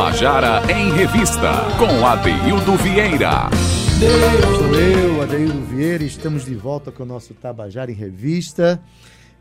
Tabajara 0.00 0.62
em 0.72 0.90
Revista, 0.94 1.52
com 1.78 2.06
Adeildo 2.06 2.74
Vieira. 2.78 3.50
Sou 4.56 4.74
eu, 4.74 5.20
Adeildo 5.22 5.60
Vieira, 5.66 6.02
estamos 6.02 6.46
de 6.46 6.54
volta 6.54 6.90
com 6.90 7.02
o 7.02 7.06
nosso 7.06 7.34
Tabajara 7.34 7.90
em 7.90 7.94
Revista. 7.94 8.82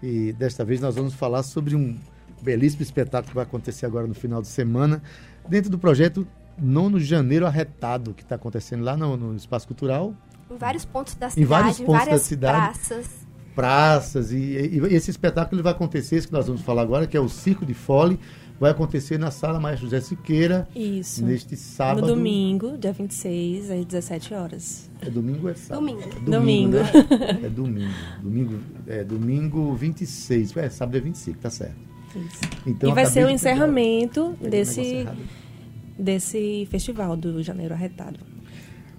E 0.03 0.33
desta 0.33 0.65
vez 0.65 0.81
nós 0.81 0.95
vamos 0.95 1.13
falar 1.13 1.43
sobre 1.43 1.77
um 1.77 1.97
belíssimo 2.41 2.83
espetáculo 2.83 3.29
que 3.29 3.35
vai 3.35 3.45
acontecer 3.45 3.85
agora 3.85 4.05
no 4.05 4.13
final 4.13 4.41
de 4.41 4.49
semana, 4.49 5.01
dentro 5.47 5.69
do 5.69 5.79
projeto 5.79 6.27
Nono 6.57 6.99
Janeiro 6.99 7.45
Arretado, 7.45 8.13
que 8.13 8.21
está 8.21 8.35
acontecendo 8.35 8.83
lá 8.83 8.97
no, 8.97 9.15
no, 9.15 9.35
Espaço 9.37 9.65
Cultural. 9.65 10.13
Em 10.51 10.57
vários 10.57 10.83
pontos 10.83 11.15
da 11.15 11.29
cidade, 11.29 11.41
em 11.41 11.45
vários 11.45 11.77
pontos 11.77 11.93
várias 11.93 12.21
da 12.21 12.27
cidade. 12.27 12.57
praças. 12.57 13.07
Praças. 13.55 14.31
E, 14.33 14.35
e, 14.35 14.77
e, 14.77 14.93
esse 14.93 15.09
espetáculo 15.09 15.63
vai 15.63 15.71
acontecer, 15.71 16.17
esse 16.17 16.27
que 16.27 16.33
nós 16.33 16.47
vamos 16.47 16.63
falar 16.63 16.81
agora, 16.81 17.07
que 17.07 17.15
é 17.15 17.19
o 17.21 17.29
Circo 17.29 17.65
de 17.65 17.73
Fole, 17.73 18.19
vai 18.59 18.71
acontecer 18.71 19.17
na 19.17 19.31
Sala 19.31 19.59
Maestro 19.59 19.87
José 19.87 20.01
Siqueira. 20.01 20.67
Isso. 20.75 21.25
Neste 21.25 21.55
sábado. 21.55 22.07
No 22.07 22.15
domingo, 22.15 22.77
dia 22.77 22.91
26, 22.91 23.71
às 23.71 23.85
17 23.85 24.33
horas. 24.33 24.89
É 25.01 25.09
domingo 25.09 25.45
ou 25.45 25.49
é 25.49 25.55
sábado? 25.55 25.85
Domingo. 25.85 26.01
É 26.01 26.29
domingo. 26.29 26.77
Né? 26.77 27.39
é 27.43 27.49
domingo. 27.49 27.93
Domingo, 28.21 28.59
é 28.87 29.03
domingo 29.03 29.73
26. 29.75 30.57
É, 30.57 30.69
sábado 30.69 30.97
é 30.97 30.99
25, 30.99 31.39
tá 31.39 31.49
certo. 31.49 31.89
Isso. 32.15 32.41
Então, 32.65 32.89
e 32.89 32.93
vai 32.93 33.05
ser 33.05 33.25
o 33.25 33.29
encerramento 33.29 34.35
desse, 34.41 35.07
desse 35.97 36.67
festival 36.69 37.15
do 37.15 37.41
Janeiro 37.41 37.73
Arretado. 37.73 38.19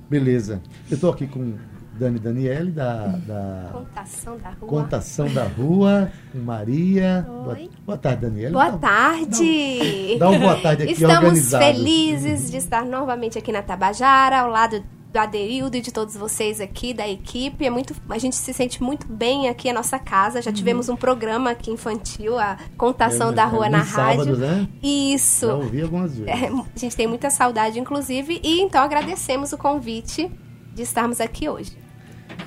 Beleza. 0.09 0.63
Eu 0.91 0.95
estou 0.95 1.11
aqui 1.11 1.27
com 1.27 1.55
Dani 2.01 2.19
Daniele, 2.19 2.71
da, 2.71 3.09
da 3.27 3.69
Contação 3.73 4.39
da 4.39 4.51
Rua. 4.51 4.69
Contação 4.69 5.29
da 5.35 5.45
Rua, 5.45 6.11
com 6.33 6.39
Maria. 6.39 7.27
Oi. 7.29 7.45
Boa, 7.45 7.69
boa 7.85 7.99
tarde, 7.99 8.23
Daniele. 8.23 8.53
Boa 8.53 8.71
dá, 8.71 8.79
tarde. 8.79 10.17
Dá, 10.19 10.25
dá 10.25 10.31
uma 10.31 10.39
boa 10.39 10.57
tarde 10.63 10.83
aqui 10.85 10.93
Estamos 10.93 11.51
felizes 11.51 12.51
de 12.51 12.57
estar 12.57 12.87
novamente 12.87 13.39
aqui 13.39 13.53
na 13.53 13.61
Tabajara, 13.61 14.41
ao 14.41 14.51
lado 14.51 14.83
do 15.13 15.19
Aderildo 15.19 15.77
e 15.77 15.83
de 15.83 15.93
todos 15.93 16.17
vocês 16.17 16.59
aqui 16.59 16.95
da 16.95 17.07
equipe. 17.07 17.67
É 17.67 17.71
muito, 17.71 17.95
a 18.09 18.17
gente 18.17 18.35
se 18.37 18.55
sente 18.55 18.83
muito 18.83 19.07
bem 19.07 19.51
aqui 19.51 19.69
na 19.69 19.81
nossa 19.81 19.99
casa. 19.99 20.41
Já 20.41 20.51
tivemos 20.51 20.89
um 20.89 20.97
programa 20.97 21.51
aqui 21.51 21.71
infantil, 21.71 22.39
a 22.39 22.57
Contação 22.79 23.31
É, 23.31 23.35
da 23.35 23.43
é, 23.43 23.47
Rua 23.47 23.69
nos 23.69 23.79
na 23.79 23.85
sábados, 23.85 24.27
rádio. 24.27 24.37
né? 24.39 24.69
Isso. 24.83 25.47
Já 25.47 25.55
ouvi 25.55 25.83
algumas 25.83 26.17
vezes. 26.17 26.43
É, 26.43 26.47
a 26.47 26.79
gente 26.79 26.97
tem 26.97 27.07
muita 27.07 27.29
saudade, 27.29 27.79
inclusive, 27.79 28.41
e 28.43 28.63
então 28.63 28.83
agradecemos 28.83 29.53
o 29.53 29.59
convite 29.59 30.31
de 30.73 30.83
estarmos 30.83 31.21
aqui 31.21 31.47
hoje. 31.47 31.79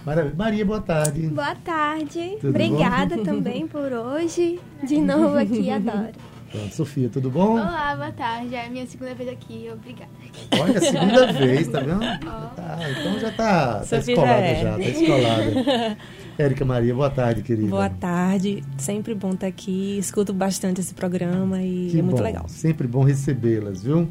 Maravilha. 0.06 0.36
Maria, 0.36 0.66
boa 0.66 0.81
tarde. 0.81 1.22
Boa 1.28 1.56
tarde. 1.56 2.38
Tudo 2.42 2.50
Obrigada 2.50 3.17
bom? 3.17 3.23
também 3.23 3.67
por 3.67 3.92
hoje. 3.92 4.59
De 4.86 4.98
novo 5.02 5.38
aqui, 5.38 5.70
adoro. 5.70 6.12
Pronto, 6.52 6.76
Sofia, 6.76 7.09
tudo 7.09 7.31
bom? 7.31 7.53
Olá, 7.53 7.95
boa 7.95 8.11
tarde. 8.11 8.54
É 8.54 8.67
a 8.67 8.70
minha 8.70 8.86
segunda 8.86 9.16
vez 9.16 9.28
aqui, 9.30 9.70
obrigada. 9.73 10.11
Olha, 10.59 10.78
a 10.78 10.81
segunda 10.81 11.31
vez, 11.34 11.67
tá 11.67 11.80
vendo? 11.80 12.00
Tá, 12.00 12.80
então 12.92 13.20
já 13.20 13.31
tá, 13.31 13.73
tá 13.80 13.84
Sofia 13.84 14.14
escolada 14.14 14.42
já 14.42 14.48
é. 14.48 14.61
já, 14.64 14.72
tá 14.73 14.84
escolada. 14.84 15.98
Érica 16.38 16.66
Maria, 16.66 16.94
boa 16.94 17.09
tarde, 17.09 17.42
querida. 17.42 17.70
Boa 17.70 17.89
tarde, 17.89 18.64
sempre 18.78 19.16
bom 19.16 19.31
estar 19.31 19.48
aqui. 19.48 19.98
Escuto 19.98 20.31
bastante 20.34 20.80
esse 20.81 20.94
programa 20.94 21.61
e 21.61 21.89
Que 21.92 22.00
é 22.00 22.02
muito 22.04 22.17
bom. 22.17 22.23
legal. 22.23 22.45
Sempre 22.48 22.88
bom 22.88 23.04
recebê-las, 23.04 23.84
viu? 23.84 24.08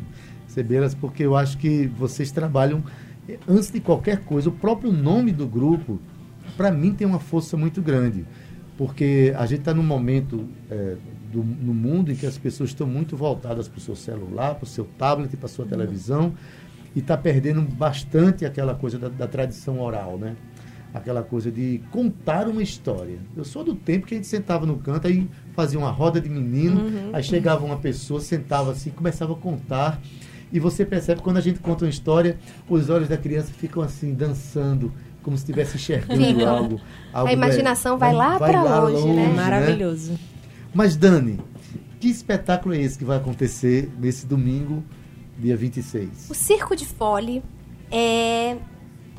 Recebê-las 0.47 0.95
porque 0.95 1.25
eu 1.25 1.37
acho 1.37 1.57
que 1.59 1.87
vocês 1.99 2.31
trabalham, 2.33 2.83
antes 3.49 3.71
de 3.71 3.81
qualquer 3.81 4.25
coisa, 4.25 4.49
o 4.49 4.53
próprio 4.53 4.93
nome 4.93 5.33
do 5.33 5.47
grupo, 5.47 6.01
para 6.57 6.71
mim, 6.71 6.93
tem 6.93 7.07
uma 7.07 7.21
força 7.21 7.57
muito 7.57 7.81
grande. 7.81 8.25
Porque 8.77 9.33
a 9.37 9.47
gente 9.47 9.61
está 9.61 9.75
num 9.75 9.83
momento 9.83 10.49
eh, 10.71 10.97
do, 11.33 11.43
no 11.43 11.73
mundo 11.73 12.13
em 12.13 12.15
que 12.15 12.27
as 12.27 12.37
pessoas 12.37 12.71
estão 12.71 12.87
muito 12.87 13.17
voltadas 13.17 13.69
para 13.69 13.79
o 13.79 13.81
seu 13.81 13.97
celular, 13.97 14.55
para 14.55 14.65
o 14.65 14.67
seu 14.67 14.85
tablet, 14.99 15.37
para 15.37 15.47
a 15.47 15.49
sua 15.49 15.65
televisão, 15.65 16.35
e 16.95 16.99
está 16.99 17.17
perdendo 17.17 17.63
bastante 17.63 18.45
aquela 18.45 18.75
coisa 18.75 18.99
da, 18.99 19.09
da 19.09 19.27
tradição 19.27 19.81
oral, 19.81 20.19
né? 20.19 20.37
Aquela 20.93 21.23
coisa 21.23 21.51
de 21.51 21.81
contar 21.91 22.47
uma 22.47 22.63
história. 22.63 23.19
Eu 23.35 23.45
sou 23.45 23.65
do 23.65 23.75
tempo 23.75 24.07
que 24.07 24.15
a 24.15 24.17
gente 24.19 24.27
sentava 24.27 24.67
no 24.67 24.77
canto, 24.77 25.07
aí 25.07 25.27
fazia 25.55 25.79
uma 25.79 25.91
roda 25.91 26.21
de 26.21 26.29
menino, 26.29 26.83
aí 27.15 27.23
chegava 27.23 27.65
uma 27.65 27.79
pessoa, 27.79 28.21
sentava 28.21 28.73
assim, 28.73 28.91
começava 28.91 29.33
a 29.33 29.37
contar. 29.37 30.01
E 30.53 30.61
você 30.61 30.85
percebe 30.85 31.19
que 31.19 31.25
quando 31.25 31.39
a 31.39 31.41
gente 31.41 31.59
conta 31.61 31.85
uma 31.85 31.91
história, 31.91 32.39
os 32.69 32.91
olhos 32.91 33.09
da 33.09 33.17
criança 33.17 33.51
ficam 33.57 33.83
assim, 33.83 34.15
dançando, 34.15 34.93
como 35.23 35.37
se 35.37 35.45
estivesse 35.45 35.77
enxergando 35.77 36.23
Ficam. 36.23 36.49
algo, 36.49 36.81
algo. 37.13 37.29
A 37.29 37.33
imaginação 37.33 37.97
vai 37.97 38.13
lá 38.13 38.39
pra 38.39 38.63
longe, 38.63 39.09
né? 39.09 39.29
Maravilhoso. 39.29 40.19
Mas, 40.75 40.97
Dani, 40.97 41.41
que 41.99 42.09
espetáculo 42.09 42.75
é 42.75 42.79
esse 42.79 42.99
que 42.99 43.05
vai 43.05 43.17
acontecer 43.17 43.91
nesse 43.99 44.27
domingo, 44.27 44.85
dia 45.39 45.57
26? 45.57 46.29
O 46.31 46.35
Circo 46.35 46.77
de 46.77 46.85
Fole 46.85 47.43
é, 47.91 48.57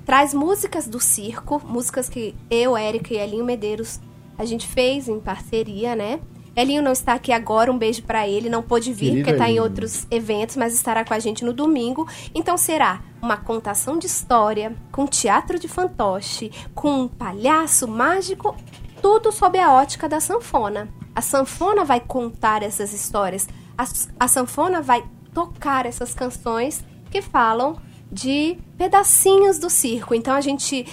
traz 0.06 0.34
músicas 0.34 0.88
do 0.88 1.00
circo, 1.00 1.62
músicas 1.66 2.10
que 2.10 2.36
eu, 2.50 2.78
Érica 2.78 3.14
e 3.14 3.18
Elinho 3.18 3.46
Medeiros 3.46 4.00
a 4.38 4.46
gente 4.46 4.68
fez 4.68 5.08
em 5.08 5.20
parceria, 5.20 5.96
né? 5.96 6.20
Elinho 6.56 6.84
não 6.84 6.92
está 6.92 7.14
aqui 7.14 7.32
agora, 7.32 7.72
um 7.72 7.78
beijo 7.78 8.04
pra 8.04 8.28
ele, 8.28 8.50
não 8.50 8.62
pôde 8.62 8.94
vir 8.94 9.10
Querido 9.10 9.18
porque 9.18 9.32
está 9.32 9.50
em 9.50 9.60
outros 9.60 10.06
eventos, 10.12 10.56
mas 10.56 10.74
estará 10.74 11.04
com 11.04 11.14
a 11.14 11.20
gente 11.20 11.44
no 11.44 11.52
domingo. 11.52 12.08
Então 12.34 12.58
será 12.58 13.02
uma 13.22 13.38
contação 13.38 13.98
de 13.98 14.06
história, 14.06 14.76
com 14.92 15.08
teatro 15.08 15.58
de 15.58 15.68
fantoche, 15.68 16.52
com 16.76 17.04
um 17.04 17.08
palhaço 17.08 17.88
mágico, 17.88 18.56
tudo 19.02 19.32
sob 19.32 19.58
a 19.58 19.74
ótica 19.74 20.08
da 20.08 20.20
sanfona. 20.20 20.90
A 21.16 21.22
sanfona 21.22 21.84
vai 21.84 22.00
contar 22.00 22.62
essas 22.62 22.94
histórias, 22.94 23.48
a, 23.78 23.86
a 24.20 24.28
sanfona 24.28 24.82
vai 24.82 25.04
tocar 25.34 25.86
essas 25.86 26.14
canções 26.14 26.84
que 27.10 27.22
falam 27.22 27.78
de 28.12 28.58
pedacinhos 28.78 29.58
do 29.58 29.70
circo. 29.70 30.14
Então 30.14 30.36
a 30.36 30.42
gente 30.42 30.86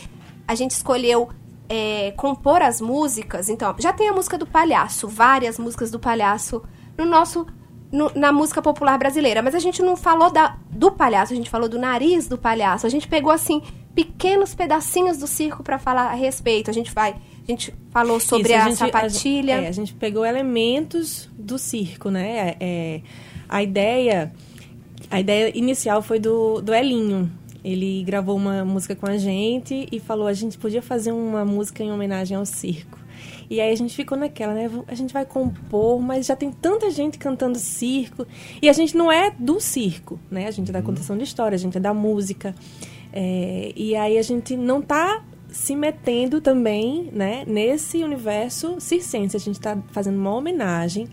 a 0.49 0.55
gente 0.57 0.73
escolheu 0.73 1.29
é, 1.71 2.11
compor 2.17 2.61
as 2.61 2.81
músicas. 2.81 3.49
Então, 3.49 3.75
já 3.79 3.93
tem 3.93 4.09
a 4.09 4.13
música 4.13 4.37
do 4.37 4.45
palhaço, 4.47 5.07
várias 5.07 5.57
músicas 5.59 5.91
do 5.91 5.99
palhaço 6.01 6.63
no 6.99 7.05
nosso 7.07 7.47
no- 7.93 8.11
na 8.15 8.31
música 8.33 8.61
popular 8.63 8.97
brasileira, 8.99 9.43
mas 9.43 9.53
a 9.55 9.59
gente 9.59 9.83
não 9.83 9.97
falou 9.97 10.31
da, 10.31 10.57
do 10.71 10.93
palhaço, 10.93 11.33
a 11.33 11.37
gente 11.37 11.51
falou 11.51 11.69
do 11.69 11.77
nariz 11.79 12.29
do 12.29 12.39
palhaço. 12.39 12.87
A 12.87 12.89
gente 12.89 13.09
pegou 13.09 13.33
assim 13.33 13.63
pequenos 13.95 14.55
pedacinhos 14.55 15.19
do 15.19 15.27
circo 15.27 15.63
para 15.65 15.77
falar 15.79 16.03
a 16.11 16.15
respeito. 16.15 16.71
A 16.71 16.73
gente 16.73 16.93
vai, 16.93 17.11
a 17.13 17.47
gente 17.51 17.75
falou 17.91 18.21
sobre 18.21 18.53
Isso, 18.53 18.63
a, 18.63 18.69
gente- 18.69 18.79
sapatilha. 18.79 19.53
é, 19.63 19.67
a 19.69 19.73
gente 19.73 19.93
pegou 19.95 20.25
elementos 20.25 21.29
do 21.37 21.59
circo, 21.59 22.11
né? 22.11 22.55
É, 22.61 23.01
a 23.49 23.61
ideia, 23.61 24.33
a 25.11 25.19
ideia 25.19 25.51
inicial 25.59 26.01
foi 26.01 26.21
do, 26.21 26.61
do 26.61 26.73
Elinho. 26.73 27.29
Ele 27.65 28.03
gravou 28.05 28.37
uma 28.37 28.65
música 28.65 28.95
com 28.97 29.07
a 29.07 29.17
gente 29.17 29.87
e 29.91 30.01
falou 30.01 30.27
a 30.27 30.33
gente 30.33 30.57
podia 30.59 30.83
fazer 30.83 31.13
uma 31.13 31.45
música 31.45 31.83
em 31.83 31.93
homenagem 31.93 32.37
ao 32.37 32.47
circo. 32.47 32.99
E 33.51 33.61
aí 33.61 33.73
a 33.73 33.77
gente 33.77 33.95
ficou 33.95 34.17
naquela, 34.17 34.55
né? 34.55 34.71
A 34.87 34.95
gente 34.95 35.13
vai 35.13 35.25
compor, 35.25 36.01
mas 36.01 36.27
já 36.27 36.37
tem 36.37 36.53
tanta 36.53 36.91
gente 36.91 37.19
cantando 37.19 37.59
circo. 37.59 38.27
E 38.63 38.69
a 38.69 38.73
gente 38.73 38.97
não 38.97 39.11
é 39.11 39.31
do 39.31 39.61
circo, 39.61 40.19
né? 40.31 40.47
A 40.47 40.51
gente 40.51 40.71
é 40.71 40.73
da 40.73 40.83
contação 40.83 41.19
de 41.19 41.25
história, 41.25 41.57
a 41.57 41.59
gente 41.59 41.77
é 41.77 41.81
da 41.81 41.93
música. 41.93 42.55
É, 43.13 43.73
e 43.75 43.97
aí 43.97 44.17
a 44.17 44.23
gente 44.23 44.57
não 44.57 44.81
tá 44.81 45.25
se 45.49 45.75
metendo 45.75 46.41
também, 46.41 47.11
né, 47.13 47.45
nesse 47.45 48.05
universo 48.05 48.81
circense. 48.81 49.37
A 49.37 49.41
gente 49.41 49.57
está 49.57 49.77
fazendo 49.91 50.17
uma 50.17 50.33
homenagem 50.33 51.09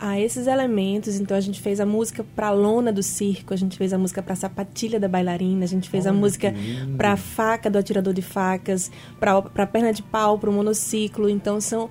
a 0.00 0.18
esses 0.18 0.46
elementos. 0.46 1.20
Então 1.20 1.36
a 1.36 1.40
gente 1.40 1.60
fez 1.60 1.78
a 1.78 1.86
música 1.86 2.24
para 2.34 2.48
a 2.48 2.50
lona 2.50 2.92
do 2.92 3.02
circo, 3.02 3.52
a 3.52 3.56
gente 3.56 3.76
fez 3.76 3.92
a 3.92 3.98
música 3.98 4.22
para 4.22 4.32
a 4.32 4.36
sapatilha 4.36 4.98
da 4.98 5.06
bailarina, 5.06 5.64
a 5.64 5.68
gente 5.68 5.90
fez 5.90 6.06
a 6.06 6.10
Olha, 6.10 6.18
música 6.18 6.50
que 6.50 6.58
lindo. 6.58 6.96
para 6.96 7.12
a 7.12 7.16
faca 7.16 7.68
do 7.68 7.78
atirador 7.78 8.14
de 8.14 8.22
facas, 8.22 8.90
para 9.20 9.38
a 9.38 9.66
perna 9.66 9.92
de 9.92 10.02
pau, 10.02 10.38
para 10.38 10.48
o 10.48 10.52
monociclo. 10.52 11.28
Então 11.28 11.60
são 11.60 11.90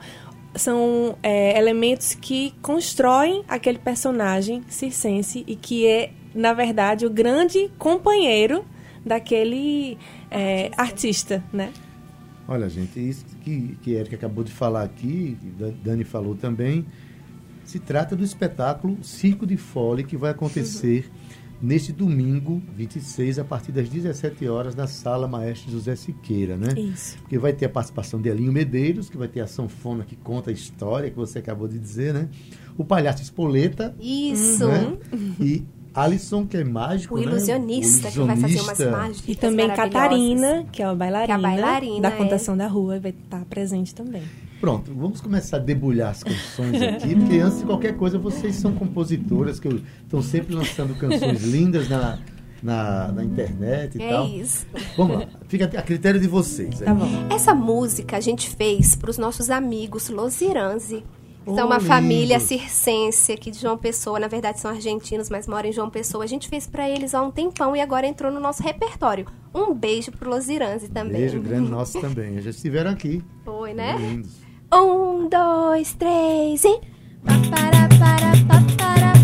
são 0.55 1.15
é, 1.21 1.57
elementos 1.57 2.15
que 2.15 2.53
constroem 2.61 3.43
aquele 3.47 3.77
personagem 3.77 4.63
circense 4.67 5.43
e 5.47 5.55
que 5.55 5.85
é, 5.85 6.11
na 6.33 6.53
verdade, 6.53 7.05
o 7.05 7.09
grande 7.09 7.69
companheiro 7.77 8.65
daquele 9.05 9.97
é, 10.29 10.71
artista, 10.75 11.43
né? 11.53 11.71
Olha, 12.47 12.67
gente, 12.67 12.99
isso 12.99 13.25
que, 13.43 13.77
que 13.83 13.91
Erika 13.91 14.15
acabou 14.15 14.43
de 14.43 14.51
falar 14.51 14.81
aqui, 14.81 15.37
Dani 15.83 16.03
falou 16.03 16.35
também, 16.35 16.83
se 17.69 17.77
trata 17.79 18.15
do 18.15 18.23
espetáculo 18.23 18.97
Circo 19.03 19.45
de 19.45 19.55
Fole, 19.55 20.03
que 20.03 20.17
vai 20.17 20.31
acontecer 20.31 21.09
neste 21.61 21.91
domingo, 21.91 22.61
26, 22.75 23.37
a 23.37 23.43
partir 23.43 23.71
das 23.71 23.87
17 23.89 24.47
horas, 24.47 24.73
na 24.73 24.87
Sala 24.87 25.27
Maestro 25.27 25.71
José 25.71 25.95
Siqueira, 25.95 26.57
né? 26.57 26.73
Isso. 26.75 27.17
Porque 27.19 27.37
vai 27.37 27.53
ter 27.53 27.65
a 27.65 27.69
participação 27.69 28.19
de 28.19 28.27
Elinho 28.29 28.51
Medeiros, 28.51 29.07
que 29.09 29.17
vai 29.17 29.27
ter 29.27 29.41
a 29.41 29.47
sanfona 29.47 30.03
que 30.03 30.15
conta 30.15 30.49
a 30.49 30.53
história 30.53 31.11
que 31.11 31.15
você 31.17 31.37
acabou 31.39 31.67
de 31.67 31.77
dizer, 31.77 32.11
né? 32.13 32.27
O 32.77 32.83
palhaço 32.83 33.21
Espoleta, 33.21 33.93
Isso. 33.99 34.65
né? 34.67 34.97
E 35.39 35.63
Alisson, 35.93 36.47
que 36.47 36.57
é 36.57 36.63
mágico, 36.63 37.15
O 37.15 37.17
né? 37.17 37.25
ilusionista, 37.25 38.07
O 38.07 38.11
que 38.11 38.17
vai 38.19 38.37
fazer 38.37 38.61
umas 38.61 38.79
ilusionista. 38.79 38.91
mágicas 38.91 39.27
E 39.27 39.35
também. 39.35 39.67
Catarina, 39.69 40.65
que 40.71 40.81
é 40.81 40.85
a 40.85 40.95
bailarina, 40.95 41.25
Que 41.27 41.31
é 41.31 41.35
a 41.35 41.37
bailarina, 41.37 42.01
da 42.01 42.09
é. 42.15 42.17
contação 42.17 42.57
da 42.57 42.67
rua, 42.67 42.99
vai 42.99 43.11
estar 43.11 43.43
presente 43.45 43.93
também. 43.93 44.23
Pronto, 44.59 44.93
vamos 44.93 45.21
começar 45.21 45.57
a 45.57 45.59
debulhar 45.59 46.09
as 46.11 46.23
canções 46.23 46.81
aqui, 46.81 47.15
porque 47.15 47.37
antes 47.39 47.59
de 47.59 47.65
qualquer 47.65 47.95
coisa 47.95 48.17
vocês 48.17 48.55
são 48.55 48.73
compositoras 48.73 49.59
que 49.59 49.67
estão 50.03 50.21
sempre 50.21 50.53
lançando 50.53 50.93
canções 50.95 51.41
lindas 51.49 51.87
na, 51.87 52.19
na, 52.61 53.11
na 53.11 53.23
internet 53.23 53.97
e 53.97 54.01
É 54.03 54.09
tal. 54.09 54.27
isso. 54.27 54.67
Vamos 54.97 55.19
lá, 55.19 55.27
fica 55.47 55.65
a 55.65 55.81
critério 55.81 56.19
de 56.19 56.27
vocês. 56.27 56.79
Tá 56.79 56.93
bom. 56.93 57.07
Essa 57.29 57.53
música 57.55 58.17
a 58.17 58.19
gente 58.19 58.49
fez 58.49 58.95
para 58.97 59.09
os 59.09 59.17
nossos 59.17 59.49
amigos 59.49 60.09
Losiranzi. 60.09 61.03
Oh, 61.45 61.55
São 61.55 61.65
uma 61.67 61.77
lindo. 61.77 61.87
família 61.87 62.39
circense 62.39 63.31
aqui 63.31 63.49
de 63.49 63.59
João 63.59 63.77
Pessoa. 63.77 64.19
Na 64.19 64.27
verdade, 64.27 64.59
são 64.59 64.69
argentinos, 64.69 65.29
mas 65.29 65.47
moram 65.47 65.69
em 65.69 65.71
João 65.71 65.89
Pessoa. 65.89 66.25
A 66.25 66.27
gente 66.27 66.49
fez 66.49 66.67
para 66.67 66.87
eles 66.87 67.15
há 67.15 67.21
um 67.23 67.31
tempão 67.31 67.73
e 67.75 67.81
agora 67.81 68.05
entrou 68.05 68.29
no 68.31 68.41
nosso 68.41 68.61
repertório. 68.61 69.25
Um 69.55 69.73
beijo 69.73 70.11
pro 70.11 70.29
Losiranzi 70.29 70.89
também. 70.89 71.13
Beijo 71.21 71.39
grande 71.41 71.71
nosso 71.71 71.99
também. 72.01 72.39
Já 72.41 72.49
estiveram 72.49 72.91
aqui. 72.91 73.23
Foi, 73.45 73.73
né? 73.73 73.95
Lindos. 73.97 74.48
Um, 74.71 75.27
dois, 75.27 75.93
três 75.93 76.63
e. 76.63 76.79
Para 77.25 77.39
para 77.49 77.89
pa 77.97 78.15
para 78.47 78.61
para 78.77 79.18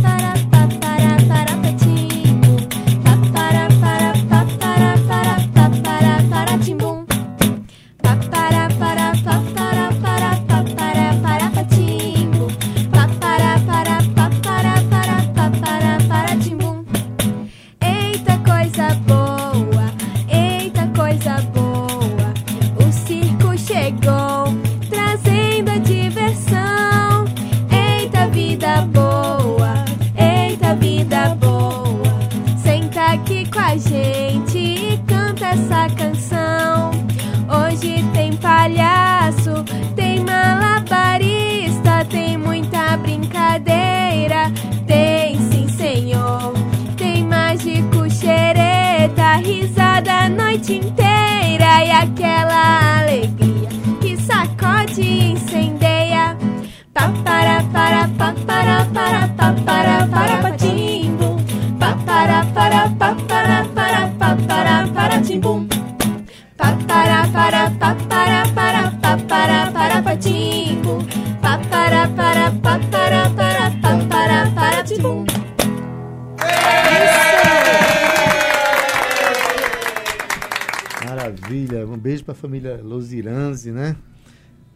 família 82.36 82.80
Losiranzi, 82.84 83.72
né? 83.72 83.96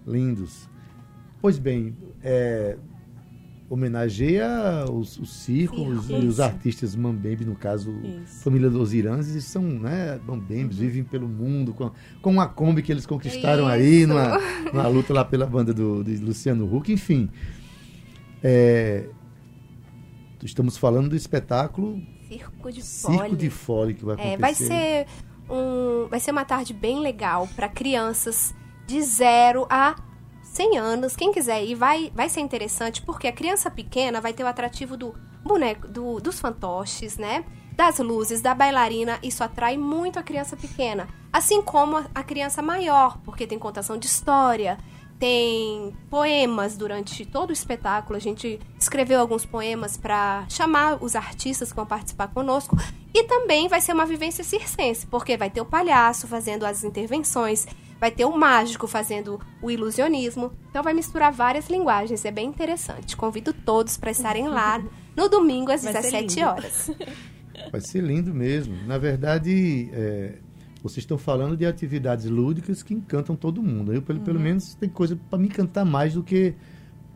Lindos. 0.07 0.67
Pois 1.41 1.59
bem, 1.59 1.95
é, 2.23 2.77
homenageia 3.69 4.85
os, 4.91 5.17
os 5.17 5.31
circos 5.31 6.09
e 6.09 6.13
os 6.13 6.39
artistas 6.39 6.95
Mambembe, 6.95 7.45
no 7.45 7.56
caso, 7.56 7.91
Isso. 8.03 8.44
família 8.44 8.69
Losiranzi, 8.69 9.41
são 9.41 9.61
né, 9.61 10.19
Mambembes, 10.25 10.79
vivem 10.79 11.03
pelo 11.03 11.27
mundo 11.27 11.73
com, 11.73 11.91
com 12.21 12.31
uma 12.31 12.47
Kombi 12.47 12.81
que 12.81 12.91
eles 12.91 13.06
conquistaram 13.06 13.67
aí, 13.67 14.06
numa, 14.06 14.38
numa 14.73 14.88
luta 14.88 15.13
lá 15.13 15.23
pela 15.23 15.45
banda 15.45 15.73
do, 15.73 16.03
de 16.03 16.17
Luciano 16.17 16.65
Huck, 16.73 16.91
enfim. 16.91 17.29
É, 18.44 19.07
estamos 20.44 20.77
falando 20.77 21.09
do 21.09 21.15
espetáculo 21.15 22.01
Circo 22.29 22.71
de 22.71 22.81
Circo 22.83 23.17
Fole. 23.17 23.35
de 23.35 23.50
Fole 23.50 23.94
que 23.95 24.06
vai 24.06 24.15
acontecer. 24.15 24.33
É, 24.33 24.38
vai 24.38 24.53
ser 24.53 25.07
um, 25.50 26.07
vai 26.10 26.19
ser 26.19 26.31
uma 26.31 26.46
tarde 26.46 26.74
bem 26.74 27.00
legal 27.00 27.48
para 27.56 27.68
crianças 27.69 28.54
de 28.86 29.01
0 29.01 29.66
a 29.69 29.96
100 30.44 30.78
anos. 30.78 31.16
Quem 31.16 31.31
quiser 31.31 31.63
ir 31.63 31.75
vai, 31.75 32.12
vai 32.16 32.30
ser 32.30 32.42
interessante 32.42 33.01
porque 33.01 33.28
a 33.28 33.31
criança 33.31 33.69
pequena 33.69 34.19
vai 34.22 34.34
ter 34.34 34.44
o 34.44 34.48
atrativo 34.48 34.98
do 34.98 35.13
boneco, 35.44 35.88
do- 35.88 36.19
dos 36.19 36.40
fantoches, 36.40 37.18
né? 37.18 37.44
Das 37.75 37.98
luzes, 38.00 38.42
da 38.42 38.54
bailarina, 38.54 39.19
isso 39.24 39.44
atrai 39.44 39.78
muito 39.78 40.19
a 40.19 40.24
criança 40.24 40.57
pequena. 40.57 41.07
Assim 41.31 41.62
como 41.62 41.98
a, 41.98 42.06
a 42.13 42.24
criança 42.24 42.62
maior, 42.62 43.18
porque 43.24 43.48
tem 43.48 43.57
contação 43.60 43.98
de 43.98 44.06
história, 44.07 44.78
tem 45.19 45.94
poemas 46.10 46.77
durante 46.77 47.25
todo 47.25 47.50
o 47.50 47.54
espetáculo. 47.54 48.16
A 48.16 48.21
gente 48.21 48.60
escreveu 48.80 49.19
alguns 49.19 49.45
poemas 49.45 49.98
para 49.98 50.45
chamar 50.48 51.04
os 51.04 51.16
artistas 51.16 51.71
que 51.71 51.75
vão 51.75 51.86
participar 51.86 52.30
conosco. 52.30 52.77
E 53.13 53.24
também 53.25 53.68
vai 53.68 53.81
ser 53.81 53.92
uma 53.92 54.06
vivência 54.06 54.44
circense, 54.44 55.06
porque 55.06 55.36
vai 55.36 55.50
ter 55.50 55.60
o 55.60 55.66
palhaço 55.66 56.27
fazendo 56.27 56.63
as 56.66 56.83
intervenções, 56.83 57.68
vai 58.00 58.12
ter 58.12 58.24
o 58.24 58.38
mágico 58.38 58.88
fazendo 58.88 59.39
o 59.62 59.69
ilusionismo. 59.69 60.54
Então 60.69 60.81
vai 60.81 60.94
misturar 60.94 61.33
várias 61.33 61.69
linguagens, 61.69 62.24
é 62.24 62.31
bem 62.31 62.48
interessante. 62.48 63.18
Convido 63.18 63.51
todos 63.51 63.98
para 63.98 64.12
estarem 64.12 64.48
lá 64.48 64.81
no 65.18 65.27
domingo 65.27 65.71
às 65.71 65.83
Vai 65.83 65.94
ser 65.94 66.01
17 66.04 66.36
lindo. 66.36 66.48
horas. 66.50 66.92
Vai 67.71 67.81
ser 67.81 68.01
lindo 68.01 68.33
mesmo. 68.33 68.77
Na 68.86 68.98
verdade, 68.98 69.89
é, 69.92 70.38
vocês 70.81 71.04
estão 71.04 71.18
falando 71.18 71.58
de 71.58 71.66
atividades 71.66 72.26
lúdicas 72.26 72.81
que 72.84 72.94
encantam 72.94 73.36
todo 73.36 73.62
mundo. 73.62 73.94
Eu, 73.94 74.02
pelo, 74.02 74.20
Uhum. 74.20 74.26
pelo 74.26 74.40
menos, 74.40 74.74
tem 74.76 74.90
coisa 74.90 75.18
para 75.30 75.38
me 75.40 75.48
encantar 75.48 75.86
mais 75.86 76.14
do 76.14 76.24
que, 76.24 76.54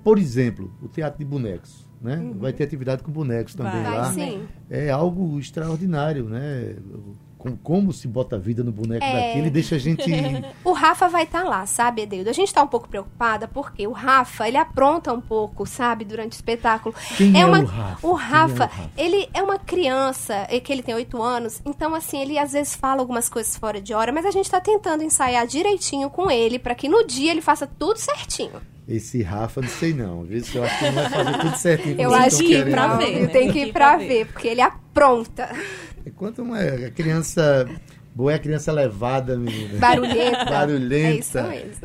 por 0.04 0.18
exemplo, 0.18 0.71
o 0.81 0.88
teatro 0.88 1.19
de 1.19 1.25
bonecos. 1.25 1.88
Né? 2.01 2.33
Vai 2.38 2.51
ter 2.51 2.65
atividade 2.65 3.01
com 3.01 3.10
bonecos 3.12 3.56
também 3.56 3.81
Vai, 3.81 3.83
lá. 3.98 4.07
Uhum. 4.10 4.13
Sim. 4.13 4.42
É 4.69 4.89
algo 4.89 5.39
extraordinário, 5.39 6.25
né? 6.25 6.75
Com, 7.43 7.57
como 7.57 7.91
se 7.91 8.07
bota 8.07 8.37
a 8.37 8.39
vida 8.39 8.63
no 8.63 8.71
boneco 8.71 9.03
É. 9.03 9.27
daquele, 9.27 9.49
deixa 9.49 9.75
a 9.75 9.77
gente. 9.77 10.03
O 10.63 10.71
Rafa 10.71 11.09
vai 11.09 11.23
estar 11.23 11.43
lá, 11.43 11.65
sabe, 11.65 12.03
Edeildo? 12.03 12.29
A 12.29 12.33
gente 12.33 12.53
tá 12.53 12.63
um 12.63 12.67
pouco 12.67 12.87
preocupada 12.87 13.49
porque 13.49 13.85
o 13.85 13.91
Rafa, 13.91 14.47
ele 14.47 14.55
apronta 14.55 15.11
um 15.11 15.19
pouco, 15.19 15.65
sabe, 15.65 16.05
durante 16.05 16.31
o 16.31 16.35
espetáculo. 16.35 16.95
Quem 17.17 17.39
é 17.39 17.45
uma, 17.45 17.59
o 17.59 17.65
Rafa? 17.65 18.07
O 18.07 18.15
Quem 18.15 18.25
é 18.25 18.29
Rafa, 18.29 18.53
o 18.53 18.67
Rafa? 18.67 18.91
ele 18.97 19.29
é 19.33 19.43
uma 19.43 19.59
criança, 19.59 20.47
é 20.50 20.57
que 20.59 20.71
ele 20.71 20.81
tem 20.81 20.95
oito 20.95 21.21
anos, 21.21 21.62
então, 21.65 21.93
assim, 21.93 22.21
ele 22.21 22.38
às 22.39 22.53
vezes 22.53 22.75
fala 22.75 23.01
algumas 23.01 23.27
coisas 23.27 23.57
fora 23.57 23.81
de 23.81 23.93
hora, 23.93 24.12
mas 24.13 24.25
a 24.25 24.31
gente 24.31 24.50
tá 24.50 24.62
tentando 24.62 25.03
ensaiar 25.03 25.45
direitinho 25.45 26.09
com 26.09 26.31
ele 26.31 26.57
para 26.57 26.73
que 26.75 26.88
no 26.88 27.05
dia 27.05 27.31
ele 27.31 27.41
faça 27.41 27.67
tudo 27.67 27.97
certinho. 28.00 28.62
Esse 28.88 29.21
Rafa, 29.23 29.62
não 29.62 29.69
sei 29.69 29.93
não. 29.93 30.23
Viu? 30.23 30.41
Eu 30.53 30.63
acho 30.63 30.77
que 30.79 30.85
ele 30.85 30.95
vai 30.95 31.09
fazer 31.09 31.38
tudo 31.39 31.55
certinho. 31.57 32.01
Eu 32.01 32.13
acho 32.13 32.38
que 32.38 32.47
querendo. 32.47 32.71
pra 32.71 32.95
ver, 32.97 33.21
né? 33.21 33.27
tenho 33.27 33.53
que 33.53 33.59
ir 33.59 33.71
pra 33.73 33.97
ver, 33.97 34.25
porque 34.27 34.47
ele 34.50 34.59
apronta. 34.62 35.50
Enquanto 36.05 36.41
uma 36.41 36.57
criança 36.95 37.67
boa 38.15 38.31
é 38.31 38.36
a 38.36 38.39
criança 38.39 38.72
levada, 38.72 39.38
menina. 39.38 39.79
Barulhenta. 39.79 40.45
Barulhenta. 40.50 41.07
É 41.10 41.15
isso 41.15 41.38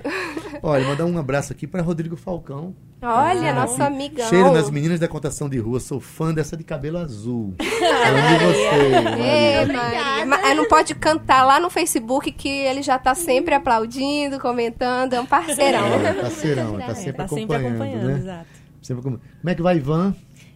mesmo. 0.02 0.58
Olha, 0.62 0.86
mandar 0.86 1.04
um 1.06 1.16
abraço 1.18 1.52
aqui 1.52 1.66
para 1.66 1.80
Rodrigo 1.82 2.16
Falcão. 2.16 2.74
Olha, 3.00 3.50
Ah, 3.52 3.54
nosso 3.54 3.80
amigão. 3.80 4.28
Cheiro 4.28 4.52
nas 4.52 4.68
meninas 4.70 4.98
da 4.98 5.06
contação 5.06 5.48
de 5.48 5.56
rua. 5.58 5.78
Sou 5.78 6.00
fã 6.00 6.34
dessa 6.34 6.56
de 6.56 6.64
cabelo 6.64 6.98
azul. 6.98 7.54
De 7.58 8.44
você, 8.44 9.22
É. 9.22 9.64
Maria. 9.66 10.26
Mas 10.26 10.56
não 10.56 10.66
pode 10.66 10.94
cantar 10.96 11.44
lá 11.44 11.60
no 11.60 11.70
Facebook 11.70 12.32
que 12.32 12.48
ele 12.48 12.82
já 12.82 12.98
tá 12.98 13.14
sempre 13.14 13.54
aplaudindo, 13.54 14.40
comentando, 14.40 15.14
é 15.14 15.20
um 15.20 15.26
parceirão. 15.26 15.86
É, 15.86 16.12
parceirão, 16.14 16.76
tá 16.78 16.86
É, 16.86 16.94
sempre 16.94 17.12
tá 17.12 17.28
sempre 17.28 17.54
acompanhando, 17.56 17.66
acompanhando, 17.82 18.06
né? 18.08 18.18
exato. 18.18 18.46
Sempre 18.82 19.00
acompanhando. 19.00 19.22
Como 19.40 19.50
é 19.50 19.54
que 19.54 19.62
vai, 19.62 19.76
Ivan? 19.76 20.14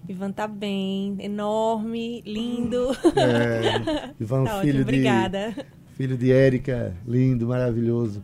Ivan 0.08 0.32
tá 0.32 0.46
bem, 0.46 1.16
enorme, 1.20 2.22
lindo. 2.26 2.90
É, 3.16 4.12
Ivan, 4.20 4.44
tá 4.44 4.60
filho 4.60 4.72
ótimo, 4.72 4.72
de 4.72 4.82
obrigada. 4.82 5.66
filho 5.94 6.16
de 6.16 6.32
Érica, 6.32 6.94
lindo, 7.06 7.46
maravilhoso. 7.46 8.22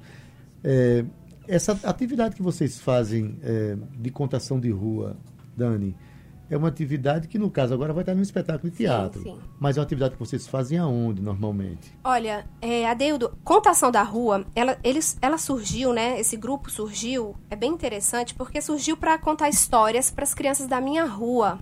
É, 0.62 1.04
essa 1.46 1.78
atividade 1.84 2.34
que 2.34 2.42
vocês 2.42 2.80
fazem 2.80 3.38
é, 3.42 3.76
de 3.96 4.10
contação 4.10 4.60
de 4.60 4.70
rua, 4.70 5.16
Dani, 5.56 5.96
é 6.50 6.56
uma 6.56 6.68
atividade 6.68 7.28
que, 7.28 7.38
no 7.38 7.50
caso, 7.50 7.74
agora 7.74 7.92
vai 7.92 8.02
estar 8.02 8.14
no 8.14 8.22
espetáculo 8.22 8.70
de 8.70 8.78
teatro. 8.78 9.22
sim. 9.22 9.38
Mas 9.60 9.76
é 9.76 9.80
uma 9.80 9.84
atividade 9.84 10.14
que 10.14 10.18
vocês 10.18 10.46
fazem 10.46 10.78
aonde, 10.78 11.20
normalmente? 11.20 11.92
Olha, 12.02 12.46
é, 12.60 12.88
Adeudo, 12.88 13.36
Contação 13.44 13.90
da 13.90 14.02
Rua, 14.02 14.46
ela, 14.54 14.78
eles, 14.82 15.18
ela 15.20 15.36
surgiu, 15.36 15.92
né? 15.92 16.18
Esse 16.18 16.36
grupo 16.36 16.70
surgiu, 16.70 17.36
é 17.50 17.56
bem 17.56 17.70
interessante, 17.70 18.34
porque 18.34 18.62
surgiu 18.62 18.96
para 18.96 19.18
contar 19.18 19.48
histórias 19.50 20.10
para 20.10 20.24
as 20.24 20.32
crianças 20.32 20.66
da 20.66 20.80
minha 20.80 21.04
rua. 21.04 21.58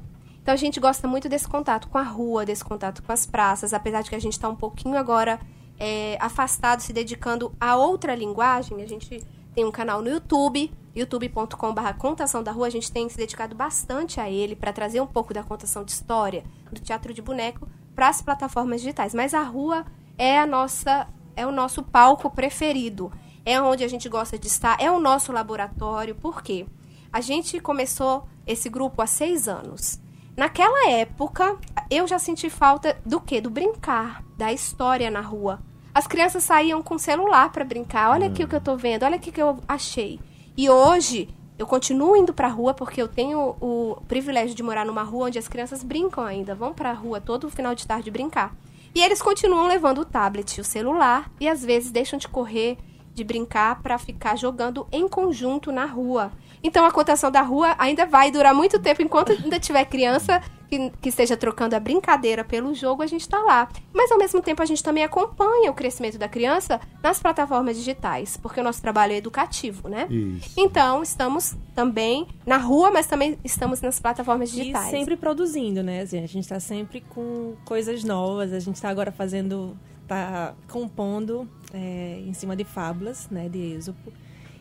Então 0.46 0.54
a 0.54 0.56
gente 0.56 0.78
gosta 0.78 1.08
muito 1.08 1.28
desse 1.28 1.48
contato 1.48 1.88
com 1.88 1.98
a 1.98 2.04
rua, 2.04 2.46
desse 2.46 2.64
contato 2.64 3.02
com 3.02 3.10
as 3.10 3.26
praças, 3.26 3.74
apesar 3.74 4.02
de 4.02 4.10
que 4.10 4.14
a 4.14 4.20
gente 4.20 4.34
está 4.34 4.48
um 4.48 4.54
pouquinho 4.54 4.96
agora 4.96 5.40
é, 5.76 6.16
afastado, 6.20 6.78
se 6.82 6.92
dedicando 6.92 7.52
a 7.60 7.74
outra 7.74 8.14
linguagem. 8.14 8.80
A 8.80 8.86
gente 8.86 9.26
tem 9.52 9.64
um 9.64 9.72
canal 9.72 10.00
no 10.00 10.08
YouTube 10.08 10.72
youtube.com.br 10.94 11.98
Contação 11.98 12.44
da 12.44 12.52
Rua. 12.52 12.68
A 12.68 12.70
gente 12.70 12.92
tem 12.92 13.08
se 13.08 13.16
dedicado 13.16 13.56
bastante 13.56 14.20
a 14.20 14.30
ele 14.30 14.54
para 14.54 14.72
trazer 14.72 15.00
um 15.00 15.06
pouco 15.08 15.34
da 15.34 15.42
contação 15.42 15.82
de 15.82 15.90
história 15.90 16.44
do 16.70 16.80
teatro 16.80 17.12
de 17.12 17.20
boneco 17.20 17.68
para 17.92 18.08
as 18.08 18.22
plataformas 18.22 18.82
digitais. 18.82 19.12
Mas 19.12 19.34
a 19.34 19.42
rua 19.42 19.84
é 20.16 20.38
a 20.38 20.46
nossa 20.46 21.08
é 21.34 21.44
o 21.44 21.50
nosso 21.50 21.82
palco 21.82 22.30
preferido. 22.30 23.10
É 23.44 23.60
onde 23.60 23.82
a 23.82 23.88
gente 23.88 24.08
gosta 24.08 24.38
de 24.38 24.46
estar, 24.46 24.80
é 24.80 24.92
o 24.92 25.00
nosso 25.00 25.32
laboratório. 25.32 26.14
Por 26.14 26.40
quê? 26.40 26.68
A 27.12 27.20
gente 27.20 27.58
começou 27.58 28.28
esse 28.46 28.68
grupo 28.68 29.02
há 29.02 29.08
seis 29.08 29.48
anos. 29.48 30.05
Naquela 30.36 30.90
época, 30.90 31.56
eu 31.90 32.06
já 32.06 32.18
senti 32.18 32.50
falta 32.50 32.98
do 33.06 33.18
quê? 33.18 33.40
Do 33.40 33.48
brincar, 33.48 34.22
da 34.36 34.52
história 34.52 35.10
na 35.10 35.22
rua. 35.22 35.60
As 35.94 36.06
crianças 36.06 36.44
saíam 36.44 36.82
com 36.82 36.98
celular 36.98 37.50
para 37.50 37.64
brincar. 37.64 38.10
Olha 38.10 38.26
aqui 38.26 38.44
o 38.44 38.48
que 38.48 38.54
eu 38.54 38.60
tô 38.60 38.76
vendo, 38.76 39.04
olha 39.04 39.16
aqui 39.16 39.30
o 39.30 39.32
que 39.32 39.40
eu 39.40 39.58
achei. 39.66 40.20
E 40.54 40.68
hoje, 40.68 41.30
eu 41.58 41.66
continuo 41.66 42.14
indo 42.14 42.34
pra 42.34 42.48
rua 42.48 42.74
porque 42.74 43.00
eu 43.00 43.08
tenho 43.08 43.56
o 43.62 43.96
privilégio 44.06 44.54
de 44.54 44.62
morar 44.62 44.84
numa 44.84 45.02
rua 45.02 45.28
onde 45.28 45.38
as 45.38 45.48
crianças 45.48 45.82
brincam 45.82 46.22
ainda, 46.22 46.54
vão 46.54 46.74
pra 46.74 46.92
rua 46.92 47.18
todo 47.18 47.48
final 47.48 47.74
de 47.74 47.86
tarde 47.86 48.10
brincar. 48.10 48.54
E 48.94 49.00
eles 49.00 49.22
continuam 49.22 49.66
levando 49.66 50.02
o 50.02 50.04
tablet, 50.04 50.60
o 50.60 50.64
celular 50.64 51.30
e 51.40 51.48
às 51.48 51.64
vezes 51.64 51.90
deixam 51.90 52.18
de 52.18 52.28
correr, 52.28 52.76
de 53.16 53.24
brincar 53.24 53.82
para 53.82 53.98
ficar 53.98 54.36
jogando 54.36 54.86
em 54.92 55.08
conjunto 55.08 55.72
na 55.72 55.86
rua. 55.86 56.30
Então 56.62 56.84
a 56.84 56.92
cotação 56.92 57.30
da 57.30 57.40
rua 57.40 57.74
ainda 57.78 58.04
vai 58.04 58.30
durar 58.30 58.54
muito 58.54 58.78
tempo 58.78 59.02
enquanto 59.02 59.32
ainda 59.32 59.58
tiver 59.58 59.84
criança 59.86 60.42
que, 60.68 60.90
que 61.00 61.08
esteja 61.08 61.36
trocando 61.36 61.74
a 61.74 61.80
brincadeira 61.80 62.44
pelo 62.44 62.74
jogo, 62.74 63.02
a 63.02 63.06
gente 63.06 63.22
está 63.22 63.38
lá. 63.38 63.68
Mas 63.92 64.10
ao 64.10 64.18
mesmo 64.18 64.42
tempo 64.42 64.62
a 64.62 64.66
gente 64.66 64.82
também 64.82 65.02
acompanha 65.02 65.70
o 65.70 65.74
crescimento 65.74 66.18
da 66.18 66.28
criança 66.28 66.78
nas 67.02 67.20
plataformas 67.20 67.76
digitais, 67.76 68.36
porque 68.36 68.60
o 68.60 68.64
nosso 68.64 68.82
trabalho 68.82 69.12
é 69.12 69.16
educativo, 69.16 69.88
né? 69.88 70.06
Isso. 70.10 70.52
Então 70.56 71.02
estamos 71.02 71.56
também 71.74 72.26
na 72.44 72.58
rua, 72.58 72.90
mas 72.90 73.06
também 73.06 73.38
estamos 73.44 73.80
nas 73.80 73.98
plataformas 73.98 74.50
digitais. 74.50 74.88
E 74.88 74.90
sempre 74.90 75.16
produzindo, 75.16 75.82
né? 75.82 76.00
Assim, 76.00 76.18
a 76.18 76.26
gente 76.26 76.44
está 76.44 76.60
sempre 76.60 77.00
com 77.00 77.54
coisas 77.64 78.04
novas. 78.04 78.52
A 78.52 78.60
gente 78.60 78.74
está 78.74 78.90
agora 78.90 79.12
fazendo, 79.12 79.76
tá 80.06 80.54
compondo 80.68 81.48
é, 81.76 82.22
em 82.26 82.32
cima 82.32 82.56
de 82.56 82.64
fábulas, 82.64 83.28
né? 83.30 83.48
De 83.48 83.58
Êxopo. 83.58 84.12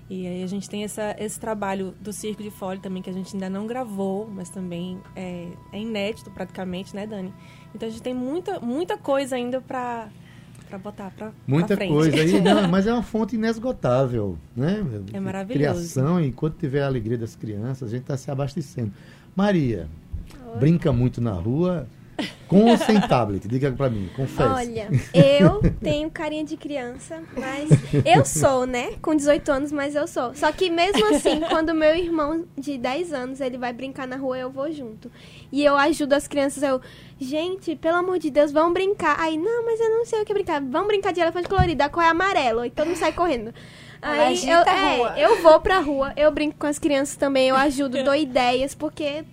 E 0.07 0.27
aí 0.27 0.43
a 0.43 0.47
gente 0.47 0.69
tem 0.69 0.83
essa, 0.83 1.15
esse 1.17 1.39
trabalho 1.39 1.95
do 1.99 2.13
Circo 2.13 2.43
de 2.43 2.51
Fole 2.51 2.79
também, 2.79 3.01
que 3.01 3.09
a 3.09 3.13
gente 3.13 3.33
ainda 3.33 3.49
não 3.49 3.65
gravou, 3.65 4.29
mas 4.31 4.49
também 4.49 4.99
é, 5.15 5.47
é 5.73 5.79
inédito 5.79 6.29
praticamente, 6.29 6.95
né, 6.95 7.07
Dani? 7.07 7.33
Então 7.73 7.87
a 7.87 7.91
gente 7.91 8.03
tem 8.03 8.13
muita, 8.13 8.59
muita 8.59 8.97
coisa 8.97 9.35
ainda 9.35 9.61
para 9.61 10.09
para 10.67 10.79
botar 10.79 11.11
para 11.11 11.31
Muita 11.45 11.75
frente. 11.75 11.93
coisa 11.93 12.17
aí, 12.17 12.41
não, 12.41 12.67
mas 12.67 12.87
é 12.87 12.93
uma 12.93 13.03
fonte 13.03 13.35
inesgotável, 13.35 14.37
né? 14.55 14.83
É 15.13 15.19
maravilhoso. 15.19 15.93
Criação, 15.93 16.19
enquanto 16.19 16.57
tiver 16.57 16.81
a 16.81 16.87
alegria 16.87 17.17
das 17.17 17.35
crianças, 17.35 17.87
a 17.87 17.91
gente 17.91 18.01
está 18.01 18.17
se 18.17 18.31
abastecendo. 18.31 18.91
Maria, 19.35 19.87
brinca 20.59 20.91
muito 20.91 21.21
na 21.21 21.33
rua, 21.33 21.87
com 22.47 22.65
ou 22.65 22.77
sem 22.77 22.99
tablet? 23.01 23.47
Diga 23.47 23.71
para 23.71 23.89
mim, 23.89 24.09
confesse. 24.15 24.49
Olha, 24.49 24.89
eu 25.13 25.61
tenho 25.81 26.09
carinha 26.09 26.43
de 26.43 26.55
criança, 26.55 27.21
mas 27.35 27.69
eu 28.05 28.23
sou, 28.25 28.65
né? 28.65 28.93
Com 29.01 29.15
18 29.15 29.51
anos, 29.51 29.71
mas 29.71 29.95
eu 29.95 30.07
sou. 30.07 30.33
Só 30.33 30.51
que 30.51 30.69
mesmo 30.69 31.05
assim, 31.13 31.41
quando 31.49 31.73
meu 31.73 31.95
irmão 31.95 32.45
de 32.57 32.77
10 32.77 33.13
anos, 33.13 33.41
ele 33.41 33.57
vai 33.57 33.73
brincar 33.73 34.07
na 34.07 34.15
rua, 34.15 34.37
eu 34.37 34.49
vou 34.49 34.71
junto. 34.71 35.11
E 35.51 35.63
eu 35.63 35.75
ajudo 35.75 36.13
as 36.13 36.27
crianças, 36.27 36.63
eu, 36.63 36.81
gente, 37.19 37.75
pelo 37.75 37.97
amor 37.97 38.19
de 38.19 38.29
Deus, 38.29 38.51
vamos 38.51 38.73
brincar. 38.73 39.19
Aí, 39.19 39.37
não, 39.37 39.65
mas 39.65 39.79
eu 39.79 39.89
não 39.89 40.05
sei 40.05 40.21
o 40.21 40.25
que 40.25 40.33
brincar. 40.33 40.61
Vamos 40.61 40.87
brincar 40.87 41.11
de 41.11 41.19
elefante 41.19 41.49
colorido, 41.49 41.83
a 41.83 41.89
cor 41.89 42.03
é 42.03 42.07
amarelo. 42.07 42.63
E 42.65 42.69
todo 42.69 42.87
mundo 42.87 42.97
sai 42.97 43.11
correndo. 43.11 43.53
Aí 44.01 44.47
eu, 44.47 44.59
é, 44.59 45.25
eu 45.25 45.41
vou 45.41 45.59
pra 45.59 45.79
rua, 45.79 46.13
eu 46.15 46.31
brinco 46.31 46.57
com 46.59 46.67
as 46.67 46.77
crianças 46.77 47.15
também, 47.15 47.49
eu 47.49 47.55
ajudo, 47.55 48.03
dou 48.03 48.13
ideias, 48.15 48.75
porque 48.75 49.25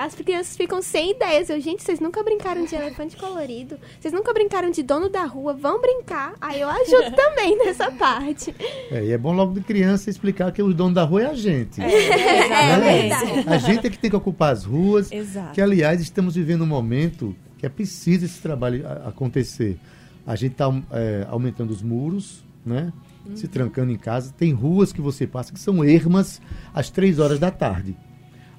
as 0.00 0.14
crianças 0.14 0.56
ficam 0.56 0.80
sem 0.80 1.10
ideias. 1.10 1.50
Eu, 1.50 1.60
gente, 1.60 1.82
vocês 1.82 2.00
nunca 2.00 2.22
brincaram 2.22 2.64
de 2.64 2.74
elefante 2.74 3.18
colorido? 3.18 3.78
Vocês 4.00 4.14
nunca 4.14 4.32
brincaram 4.32 4.70
de 4.70 4.82
dono 4.82 5.10
da 5.10 5.24
rua? 5.24 5.52
Vão 5.52 5.78
brincar. 5.78 6.32
Aí 6.40 6.62
eu 6.62 6.70
ajudo 6.70 7.14
também 7.14 7.58
nessa 7.58 7.90
parte. 7.92 8.54
É, 8.90 9.04
e 9.04 9.12
é 9.12 9.18
bom 9.18 9.32
logo 9.32 9.52
de 9.52 9.60
criança 9.60 10.08
explicar 10.08 10.50
que 10.52 10.62
o 10.62 10.72
dono 10.72 10.94
da 10.94 11.04
rua 11.04 11.24
é 11.24 11.26
a 11.26 11.34
gente. 11.34 11.82
É, 11.82 12.48
né? 12.48 13.08
verdade. 13.10 13.48
A 13.48 13.58
gente 13.58 13.86
é 13.86 13.90
que 13.90 13.98
tem 13.98 14.08
que 14.08 14.16
ocupar 14.16 14.52
as 14.54 14.64
ruas. 14.64 15.12
Exato. 15.12 15.52
Que, 15.52 15.60
aliás, 15.60 16.00
estamos 16.00 16.34
vivendo 16.34 16.62
um 16.62 16.66
momento 16.66 17.36
que 17.58 17.66
é 17.66 17.68
preciso 17.68 18.24
esse 18.24 18.40
trabalho 18.40 18.86
acontecer. 19.06 19.78
A 20.26 20.34
gente 20.34 20.52
está 20.52 20.64
aumentando 21.28 21.70
os 21.70 21.82
muros, 21.82 22.42
né? 22.64 22.90
Se 23.34 23.46
trancando 23.46 23.92
em 23.92 23.98
casa. 23.98 24.32
Tem 24.36 24.52
ruas 24.52 24.94
que 24.94 25.00
você 25.02 25.26
passa 25.26 25.52
que 25.52 25.60
são 25.60 25.84
ermas 25.84 26.40
às 26.72 26.88
três 26.88 27.18
horas 27.18 27.38
da 27.38 27.50
tarde. 27.50 27.94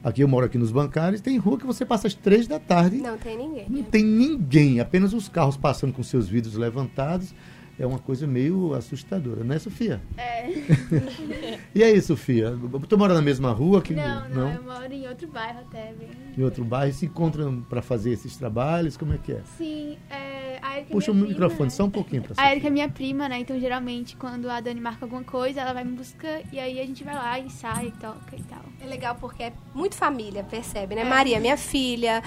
Aqui 0.03 0.21
eu 0.23 0.27
moro 0.27 0.47
aqui 0.47 0.57
nos 0.57 0.71
bancários, 0.71 1.21
tem 1.21 1.37
rua 1.37 1.59
que 1.59 1.65
você 1.65 1.85
passa 1.85 2.07
às 2.07 2.15
três 2.15 2.47
da 2.47 2.59
tarde. 2.59 2.97
Não 2.97 3.17
tem 3.17 3.37
ninguém. 3.37 3.65
Não 3.69 3.83
tem 3.83 4.03
ninguém, 4.03 4.79
apenas 4.79 5.13
os 5.13 5.29
carros 5.29 5.55
passando 5.55 5.93
com 5.93 6.01
seus 6.01 6.27
vidros 6.27 6.55
levantados. 6.55 7.35
É 7.81 7.85
uma 7.87 7.97
coisa 7.97 8.27
meio 8.27 8.75
assustadora, 8.75 9.43
né, 9.43 9.57
Sofia? 9.57 9.99
É. 10.15 10.47
E 11.73 11.81
aí, 11.83 11.99
Sofia? 12.01 12.53
Tu 12.87 12.97
mora 12.97 13.13
na 13.13 13.21
mesma 13.21 13.51
rua? 13.51 13.81
Que, 13.81 13.93
Não, 13.93 14.27
não, 14.29 14.49
eu 14.53 14.61
moro 14.61 14.91
em 14.93 15.07
outro 15.07 15.25
bairro 15.27 15.59
até, 15.61 15.93
bem. 15.93 16.09
Em 16.37 16.43
outro 16.43 16.65
bairro? 16.65 16.93
Se 16.93 17.05
encontram 17.05 17.61
para 17.61 17.81
fazer 17.81 18.11
esses 18.11 18.35
trabalhos? 18.35 18.97
Como 18.97 19.13
é 19.13 19.17
que 19.17 19.31
é? 19.31 19.41
Sim, 19.57 19.97
é, 20.09 20.59
a 20.61 20.75
Erika 20.77 20.91
é 20.91 20.93
Puxa 20.93 21.11
o 21.11 21.15
minha 21.15 21.27
prima, 21.27 21.39
microfone 21.39 21.69
né? 21.69 21.69
só 21.69 21.85
um 21.85 21.89
pouquinho 21.89 22.23
para 22.23 22.33
A 22.37 22.51
Erika 22.51 22.67
é 22.67 22.69
minha 22.69 22.89
prima, 22.89 23.29
né? 23.29 23.39
Então, 23.39 23.57
geralmente, 23.57 24.17
quando 24.17 24.49
a 24.49 24.59
Dani 24.59 24.81
marca 24.81 25.05
alguma 25.05 25.23
coisa, 25.23 25.61
ela 25.61 25.73
vai 25.73 25.85
me 25.85 25.93
buscar 25.93 26.41
e 26.51 26.59
aí 26.59 26.77
a 26.79 26.85
gente 26.85 27.03
vai 27.05 27.15
lá, 27.15 27.39
ensaia 27.39 27.87
e 27.87 27.91
toca 27.91 28.35
e 28.37 28.43
tal. 28.43 28.63
É 28.81 28.85
legal 28.85 29.15
porque 29.15 29.43
é 29.43 29.53
muito 29.73 29.95
família, 29.95 30.43
percebe, 30.43 30.93
né? 30.93 31.05
Maria, 31.05 31.39
minha 31.39 31.57
filha, 31.57 32.21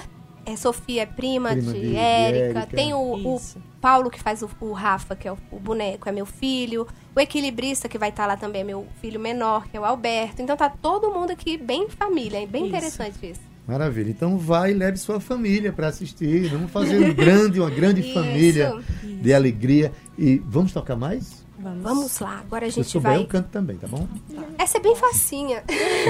é, 0.47 0.57
Sofia 0.57 1.03
é 1.03 1.07
prima, 1.07 1.51
Prima 1.51 1.73
de, 1.73 1.81
de- 1.81 1.97
Érica, 1.97 2.67
tem 2.67 2.95
o, 2.95 2.99
o 2.99 3.37
Isso. 3.37 3.59
Paulo 3.85 4.09
que 4.09 4.19
faz 4.19 4.41
o, 4.41 4.49
o 4.63 4.73
Rafa, 4.73 5.15
que 5.15 5.29
é 5.29 5.33
o, 5.33 5.37
o 5.53 5.61
boneco, 5.61 6.09
é 6.09 6.13
meu 6.13 6.25
filho, 6.25 6.89
o 7.15 7.21
equilibrista 7.21 7.87
que 7.87 7.99
vai 7.99 8.09
estar 8.09 8.25
lá 8.25 8.35
também 8.35 8.63
é 8.63 8.65
meu 8.65 8.87
filho 8.99 9.21
menor, 9.21 9.67
que 9.69 9.77
é 9.77 9.81
o 9.81 9.85
Alberto. 9.85 10.41
Então 10.41 10.57
tá 10.57 10.71
todo 10.71 11.11
mundo 11.11 11.33
aqui 11.33 11.59
bem 11.59 11.91
família, 11.91 12.43
é 12.43 12.47
bem 12.47 12.63
Isso. 12.63 12.77
interessante 12.77 13.31
isso. 13.31 13.41
Maravilha. 13.69 14.09
Então 14.09 14.39
vai 14.39 14.71
e 14.71 14.75
leve 14.75 14.97
sua 14.97 15.21
família 15.21 15.71
para 15.71 15.89
assistir. 15.89 16.49
Vamos 16.49 16.71
fazer 16.71 16.99
um 16.99 17.13
grande, 17.13 17.61
uma 17.61 17.69
grande 17.69 18.01
Isso. 18.01 18.15
família 18.15 18.75
de 19.03 19.35
alegria. 19.35 19.93
E 20.17 20.39
vamos 20.47 20.73
tocar 20.73 20.97
mais? 20.97 21.45
Vamos. 21.59 21.83
Vamos 21.83 22.21
lá, 22.21 22.39
agora 22.39 22.65
a 22.65 22.71
Se 22.71 22.77
gente 22.77 22.89
souber, 22.89 23.13
vai. 23.13 23.21
eu 23.21 23.27
canto 23.27 23.51
também, 23.51 23.77
tá 23.77 23.87
bom? 23.87 24.09
Essa 24.57 24.79
é 24.79 24.81
bem 24.81 24.97
facinha. 24.97 25.63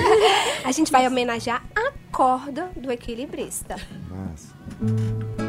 a 0.64 0.70
gente 0.70 0.92
vai 0.92 1.08
homenagear 1.08 1.64
a 1.74 1.92
corda 2.12 2.70
do 2.76 2.90
equilibrista. 2.92 3.74
Massa. 4.08 5.43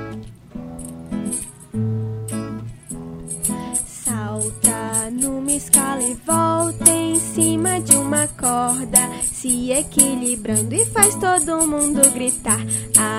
Salta 4.35 5.09
numa 5.11 5.53
escala 5.53 6.03
e 6.03 6.13
volta 6.25 6.91
em 6.91 7.17
cima 7.17 7.79
de 7.79 7.95
uma 7.95 8.27
corda, 8.27 8.99
se 9.31 9.71
equilibrando 9.71 10.75
e 10.75 10.85
faz 10.87 11.15
todo 11.15 11.65
mundo 11.65 12.01
gritar. 12.11 12.59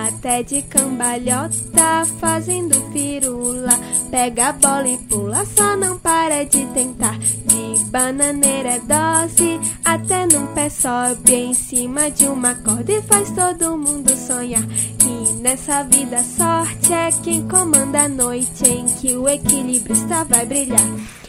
Até 0.09 0.43
de 0.43 0.61
cambalhota, 0.61 2.05
fazendo 2.21 2.75
firula. 2.93 3.73
Pega 4.11 4.49
a 4.49 4.53
bola 4.53 4.89
e 4.89 4.99
pula, 4.99 5.47
só 5.47 5.75
não 5.75 5.99
para 5.99 6.45
de 6.45 6.67
tentar. 6.75 7.19
De 7.19 7.85
bananeira 7.87 8.75
é 8.75 8.81
dose, 8.81 9.59
até 9.83 10.27
num 10.27 10.47
pé 10.49 10.69
sobe 10.69 11.33
em 11.33 11.55
cima 11.55 12.11
de 12.11 12.27
uma 12.27 12.55
corda 12.57 12.93
e 12.93 13.01
faz 13.01 13.31
todo 13.31 13.79
mundo 13.79 14.15
sonhar. 14.19 14.65
Nessa 15.41 15.83
vida 15.85 16.23
sorte 16.23 16.93
é 16.93 17.11
quem 17.23 17.47
comanda 17.47 18.03
a 18.03 18.09
noite 18.09 18.69
em 18.69 18.87
que 18.87 19.17
o 19.17 19.29
equilibrista 19.29 20.25
vai 20.25 20.47
brilhar. 20.47 20.81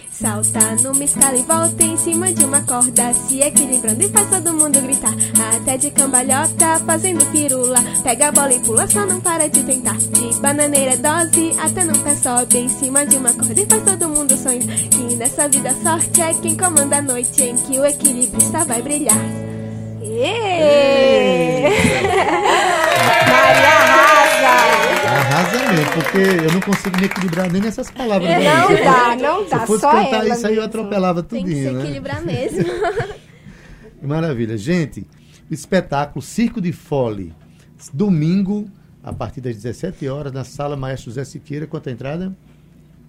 Salta 0.10 0.76
numa 0.82 1.04
escala 1.04 1.36
e 1.36 1.44
volta 1.44 1.84
em 1.84 1.96
cima 1.98 2.34
de 2.34 2.44
uma 2.44 2.62
corda, 2.62 3.14
se 3.14 3.40
equilibrando 3.40 4.04
e 4.04 4.10
faz 4.10 4.28
todo 4.30 4.54
mundo 4.54 4.82
gritar. 4.82 5.14
Até 5.56 5.78
de 5.78 5.92
cambalhota, 5.92 6.80
fazendo 6.86 7.24
firula. 7.26 7.78
Pega 8.02 8.30
a 8.30 8.32
bola 8.32 8.54
e 8.54 8.60
pula, 8.60 8.88
só 8.88 9.06
não 9.06 9.22
para 9.22 9.48
de 9.48 9.62
tentar. 9.64 9.98
De 9.98 10.40
bananeira 10.40 10.98
dose, 10.98 11.54
até 11.60 11.86
pé 11.86 12.16
sobe 12.16 12.58
em 12.58 12.70
cima 12.70 13.06
de 13.06 13.18
uma 13.18 13.32
corda 13.34 13.62
e 13.62 13.66
faz 13.66 13.84
todo 13.84 14.10
mundo 14.10 14.36
sonhar. 14.38 14.78
Que 14.90 15.16
nessa 15.16 15.48
vida 15.48 15.72
sorte 15.84 16.22
é 16.22 16.34
quem 16.34 16.58
comanda 16.58 16.98
a 16.98 17.02
noite 17.02 17.44
em 17.44 17.56
que 17.56 17.80
o 17.80 17.86
equilibrista 17.86 18.66
vai 18.66 18.82
brilhar. 18.82 19.22
Êêê! 20.02 20.57
Porque 26.12 26.46
eu 26.46 26.54
não 26.54 26.62
consigo 26.62 26.98
me 26.98 27.06
equilibrar 27.06 27.52
nem 27.52 27.62
nessas 27.62 27.90
palavras. 27.92 28.30
né? 28.30 28.44
Não 28.44 28.68
Se 28.68 28.84
dá, 28.84 29.16
não 29.16 29.44
Se 29.44 29.50
dá, 29.52 29.58
eu 29.58 29.68
fosse 29.68 29.82
só 29.82 29.92
cantar 29.92 30.26
ela 30.26 30.30
isso 30.30 30.48
aí, 30.48 30.54
eu 30.56 30.62
mesmo. 30.62 30.64
atropelava 30.66 31.24
Tem 31.24 31.44
que 31.44 31.52
se 31.56 31.72
né? 31.72 31.82
equilibrar 31.82 32.22
mesmo. 32.26 32.66
Maravilha. 34.02 34.58
Gente, 34.58 35.06
o 35.50 35.54
espetáculo 35.54 36.22
Circo 36.22 36.62
de 36.62 36.72
Fole, 36.72 37.34
domingo, 37.94 38.70
a 39.04 39.12
partir 39.14 39.42
das 39.42 39.56
17 39.56 40.08
horas, 40.08 40.32
na 40.32 40.44
sala 40.44 40.76
Maestro 40.76 41.12
José 41.12 41.24
Siqueira. 41.26 41.68
Quanto 41.68 41.90
a 41.90 41.92
entrada? 41.92 42.36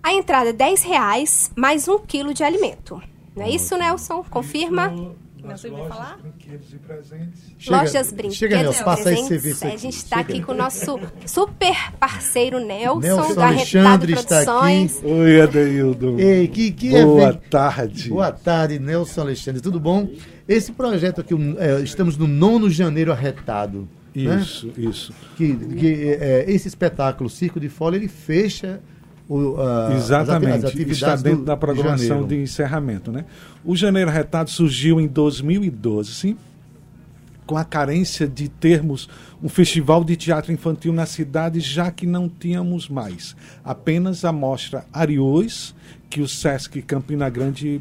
A 0.03 0.13
entrada 0.15 0.51
é 0.51 0.53
10 0.53 0.83
reais 0.85 1.51
mais 1.57 1.89
um 1.89 1.99
quilo 1.99 2.33
de 2.33 2.43
alimento. 2.43 3.03
Não 3.37 3.45
é 3.45 3.51
isso, 3.51 3.77
Nelson? 3.77 4.25
Confirma? 4.31 4.93
Não 5.43 5.51
nas 5.51 5.63
lojas, 5.65 5.89
falar? 5.89 6.19
brinquedos 6.19 6.73
e 6.73 6.77
presentes. 6.79 7.43
Chega- 7.59 7.77
Lojas 7.77 8.09
Brinquedos 8.13 8.37
chega, 8.37 8.57
Nelson, 8.63 8.85
passa 8.85 9.09
aí 9.09 9.15
Presentes. 9.17 9.29
serviço 9.29 9.65
A 9.65 9.69
aqui. 9.69 9.79
gente 9.79 9.97
está 9.97 10.21
aqui 10.21 10.43
com 10.43 10.53
o 10.53 10.55
nosso 10.57 11.01
super 11.27 11.93
parceiro 11.99 12.59
Nelson, 12.59 13.01
Nelson 13.01 13.35
da 13.35 13.47
Alexandre 13.49 14.13
está 14.15 14.43
Produções. 14.45 15.01
Oi, 15.05 15.41
Adeildo. 15.41 16.21
Ei, 16.21 16.49
que, 16.49 16.71
que 16.73 16.91
Boa 16.91 17.23
evento- 17.31 17.43
tarde. 17.51 18.09
Boa 18.11 18.33
tarde, 18.33 18.79
Nelson 18.79 19.21
Alexandre, 19.21 19.61
tudo 19.61 19.79
bom? 19.79 20.09
Esse 20.49 20.73
projeto 20.73 21.21
aqui, 21.21 21.35
é, 21.59 21.81
estamos 21.83 22.17
no 22.17 22.27
nono 22.27 22.69
janeiro 22.71 23.13
arretado. 23.13 23.89
né? 24.15 24.41
Isso, 24.41 24.73
isso. 24.77 25.13
Que, 25.37 25.55
que, 25.55 26.09
é, 26.21 26.45
esse 26.49 26.67
espetáculo, 26.67 27.31
Circo 27.31 27.61
de 27.61 27.69
Folha, 27.69 27.97
ele 27.97 28.09
fecha 28.09 28.81
o, 29.29 29.61
a- 29.61 29.95
Exatamente, 29.95 30.53
as 30.59 30.65
atividades 30.65 30.97
está 30.97 31.17
dentro 31.17 31.41
do- 31.41 31.45
da 31.45 31.57
programação 31.57 32.07
janeiro. 32.07 32.27
de 32.29 32.37
encerramento. 32.43 33.13
Né? 33.13 33.25
O 33.65 33.77
Janeiro 33.77 34.11
Retado 34.11 34.49
surgiu 34.51 35.01
em 35.01 35.07
2012, 35.07 36.37
com 37.47 37.57
a 37.57 37.65
carência 37.65 38.27
de 38.29 38.49
termos 38.49 39.09
um 39.43 39.49
festival 39.49 40.05
de 40.05 40.17
teatro 40.17 40.53
infantil 40.53 40.93
na 40.93 41.07
cidade, 41.07 41.61
já 41.61 41.91
que 41.91 42.07
não 42.07 42.29
tínhamos 42.29 42.89
mais. 42.89 43.35
Apenas 43.65 44.25
a 44.25 44.33
mostra 44.33 44.85
Ariões, 44.93 45.75
que 46.11 46.21
o 46.21 46.29
Sesc 46.29 46.83
Campina 46.83 47.29
Grande 47.31 47.81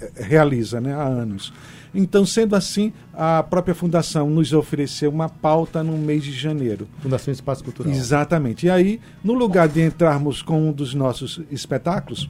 eh, 0.00 0.10
realiza 0.16 0.80
né, 0.80 0.92
há 0.94 1.02
anos. 1.04 1.52
Então, 1.94 2.26
sendo 2.26 2.56
assim, 2.56 2.92
a 3.12 3.42
própria 3.42 3.74
fundação 3.74 4.28
nos 4.28 4.52
ofereceu 4.52 5.10
uma 5.10 5.28
pauta 5.28 5.82
no 5.82 5.96
mês 5.96 6.24
de 6.24 6.32
janeiro. 6.32 6.88
Fundação 7.00 7.32
Espaço 7.32 7.62
Cultural. 7.62 7.92
Exatamente. 7.92 8.66
E 8.66 8.70
aí, 8.70 9.00
no 9.22 9.32
lugar 9.34 9.68
de 9.68 9.80
entrarmos 9.80 10.42
com 10.42 10.68
um 10.68 10.72
dos 10.72 10.92
nossos 10.94 11.40
espetáculos, 11.50 12.28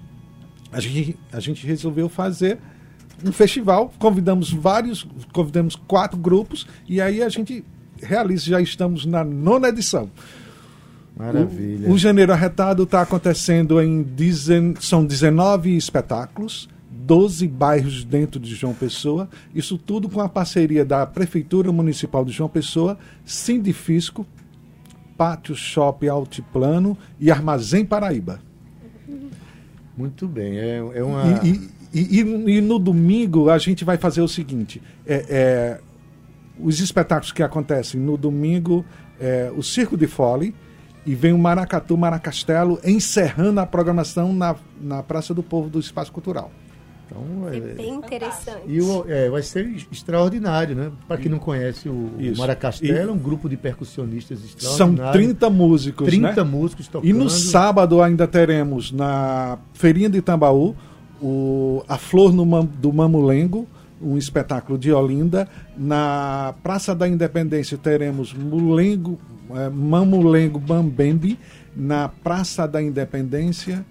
a 0.71 0.80
gente, 0.80 1.16
a 1.33 1.40
gente 1.40 1.66
resolveu 1.66 2.09
fazer 2.09 2.59
um 3.25 3.33
festival. 3.33 3.92
Convidamos 3.99 4.52
vários, 4.52 5.06
convidamos 5.33 5.76
quatro 5.76 6.18
grupos, 6.18 6.66
e 6.87 7.00
aí 7.00 7.23
a 7.23 7.28
gente 7.30 7.64
realiza, 8.02 8.44
já 8.50 8.61
estamos 8.61 9.06
na 9.06 9.25
nona 9.25 9.68
edição. 9.68 10.11
Maravilha. 11.16 11.88
O, 11.88 11.92
o 11.92 11.99
Janeiro 11.99 12.33
Arretado 12.33 12.83
está 12.83 13.00
acontecendo 13.02 13.80
em. 13.80 14.02
dezen- 14.02 14.75
são 14.80 15.04
19 15.06 15.76
espetáculos, 15.76 16.68
12 17.06 17.46
bairros 17.49 18.04
dentro 18.04 18.40
de 18.40 18.54
João 18.54 18.73
Pessoa. 18.75 19.28
Isso 19.54 19.76
tudo 19.76 20.08
com 20.08 20.20
a 20.20 20.28
parceria 20.28 20.84
da 20.84 21.06
Prefeitura 21.06 21.70
Municipal 21.70 22.25
de 22.25 22.32
João 22.32 22.49
Pessoa, 22.49 22.99
Sindifisco, 23.25 24.26
Pátio 25.16 25.54
Shopping 25.54 26.08
Altiplano 26.08 26.96
e 27.20 27.30
Armazém 27.30 27.84
Paraíba. 27.84 28.40
Muito 29.96 30.26
bem. 30.26 30.58
É, 30.58 30.76
é 30.94 31.04
uma. 31.04 31.40
E, 31.44 31.70
e- 31.92 32.20
e- 32.20 32.56
e- 32.56 32.61
no 32.61 32.78
domingo 32.78 33.49
a 33.49 33.58
gente 33.58 33.84
vai 33.84 33.96
fazer 33.96 34.20
o 34.23 34.28
seguinte: 34.28 34.82
é, 35.06 35.25
é, 35.28 35.80
os 36.58 36.80
espetáculos 36.80 37.32
que 37.32 37.42
acontecem 37.42 38.00
no 38.00 38.16
domingo 38.16 38.84
é 39.20 39.52
o 39.56 39.62
Circo 39.62 39.96
de 39.96 40.06
Fole 40.06 40.54
e 41.06 41.14
vem 41.14 41.32
o 41.32 41.38
Maracatu 41.38 41.96
Maracastelo 41.96 42.80
encerrando 42.84 43.61
a 43.61 43.66
programação 43.66 44.32
na, 44.32 44.56
na 44.80 45.02
Praça 45.02 45.32
do 45.34 45.42
Povo 45.42 45.68
do 45.68 45.78
Espaço 45.78 46.11
Cultural. 46.11 46.50
Então, 47.06 47.49
É 47.52 47.56
é, 47.56 47.61
bem 47.61 47.94
interessante. 47.94 48.62
E 48.66 48.80
o- 48.80 49.04
é, 49.08 49.28
vai 49.28 49.42
ser 49.42 49.66
extraordinário, 49.92 50.75
né? 50.75 50.90
Para 51.06 51.18
quem 51.18 51.30
não 51.30 51.38
conhece, 51.38 51.88
o, 51.88 51.92
o 51.92 52.20
E- 52.20 52.90
é 52.90 53.06
um 53.11 53.18
grupo 53.18 53.49
de 53.49 53.56
percussionistas 53.56 54.38
São 54.38 54.49
extraordinários. 54.92 55.12
30 55.26 55.50
músicos, 55.50 56.06
30 56.06 56.44
né? 56.44 56.50
músicos 56.50 56.88
tocando. 56.88 57.08
E 57.08 57.12
no 57.12 57.28
sábado 57.28 58.00
ainda 58.02 58.26
teremos 58.26 58.90
na 58.90 59.58
Feirinha 59.75 60.08
de 60.08 60.20
Tambaú 60.23 60.75
o, 61.20 61.82
a 61.88 61.96
Flor 61.99 62.32
no 62.32 62.44
do 62.64 62.92
Mamulengo, 62.92 63.66
um 64.00 64.16
espetáculo 64.18 64.78
de 64.78 64.92
Olinda. 64.92 65.49
Na 65.76 66.54
Praça 66.62 66.94
da 66.94 67.06
Independência 67.08 67.78
teremos 67.78 68.32
Mulengo, 68.34 69.18
eh, 69.50 69.68
Mamulengo 69.70 70.58
Bambembe, 70.58 71.38
na 71.76 72.08
Praça 72.08 72.67
da 72.67 72.82
Independência. 72.82 73.84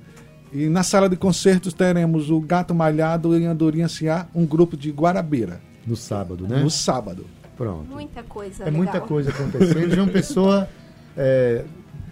E 0.54 0.68
na 0.70 0.84
sala 0.84 1.10
de 1.10 1.16
concertos 1.16 1.74
teremos 1.74 2.30
o 2.30 2.40
Gato 2.40 2.76
Malhado 2.76 3.38
e 3.38 3.46
Andorinha 3.46 3.88
Ciá, 3.88 4.28
um 4.36 4.46
grupo 4.46 4.78
de 4.78 4.92
Guarabeira, 4.92 5.60
No 5.86 5.96
sábado, 5.96 6.48
né? 6.48 6.60
no 6.62 6.70
sábado. 6.70 7.26
Pronto. 7.58 7.86
Muita 7.92 8.24
coisa 8.24 8.64
É 8.64 8.66
legal. 8.66 8.78
muita 8.84 9.02
coisa 9.02 9.30
acontecendo. 9.32 9.96
João 9.96 10.08
Pessoa. 10.08 10.68
É, 11.16 11.64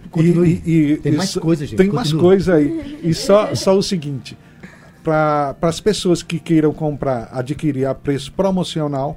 E- 0.04 0.08
continue. 0.08 0.62
e- 0.64 0.70
e- 0.92 0.96
Tem 0.98 1.12
e 1.12 1.16
mais 1.16 1.30
só- 1.30 1.40
coisa, 1.40 1.66
gente. 1.66 1.76
Tem 1.76 1.88
mais 1.90 2.08
Continua. 2.08 2.22
coisa 2.22 2.54
aí. 2.54 3.00
E 3.02 3.12
só, 3.14 3.52
só 3.54 3.76
o 3.76 3.82
seguinte: 3.82 4.36
para 5.02 5.56
as 5.62 5.80
pessoas 5.80 6.22
que 6.22 6.38
queiram 6.38 6.72
comprar, 6.72 7.28
adquirir 7.32 7.86
a 7.86 7.94
preço 7.94 8.32
promocional, 8.32 9.16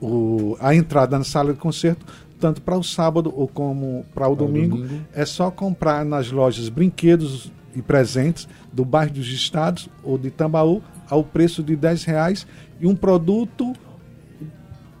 o, 0.00 0.56
a 0.60 0.74
entrada 0.74 1.16
na 1.18 1.24
sala 1.24 1.52
de 1.52 1.58
concerto, 1.58 2.04
tanto 2.40 2.60
para 2.60 2.76
o 2.76 2.82
sábado 2.82 3.32
ou 3.34 3.46
como 3.46 4.04
para 4.14 4.28
o 4.28 4.34
domingo, 4.34 4.76
domingo. 4.78 5.00
é 5.14 5.24
só 5.24 5.50
comprar 5.50 6.04
nas 6.04 6.30
lojas 6.32 6.68
brinquedos 6.68 7.50
e 7.74 7.82
presentes 7.82 8.48
do 8.72 8.84
bairro 8.84 9.12
dos 9.14 9.28
Estados 9.28 9.88
ou 10.02 10.16
de 10.18 10.30
Tambaú 10.30 10.82
ao 11.08 11.22
preço 11.24 11.62
de 11.62 11.76
10 11.76 12.04
reais 12.04 12.46
e 12.80 12.86
um 12.86 12.94
produto 12.96 13.72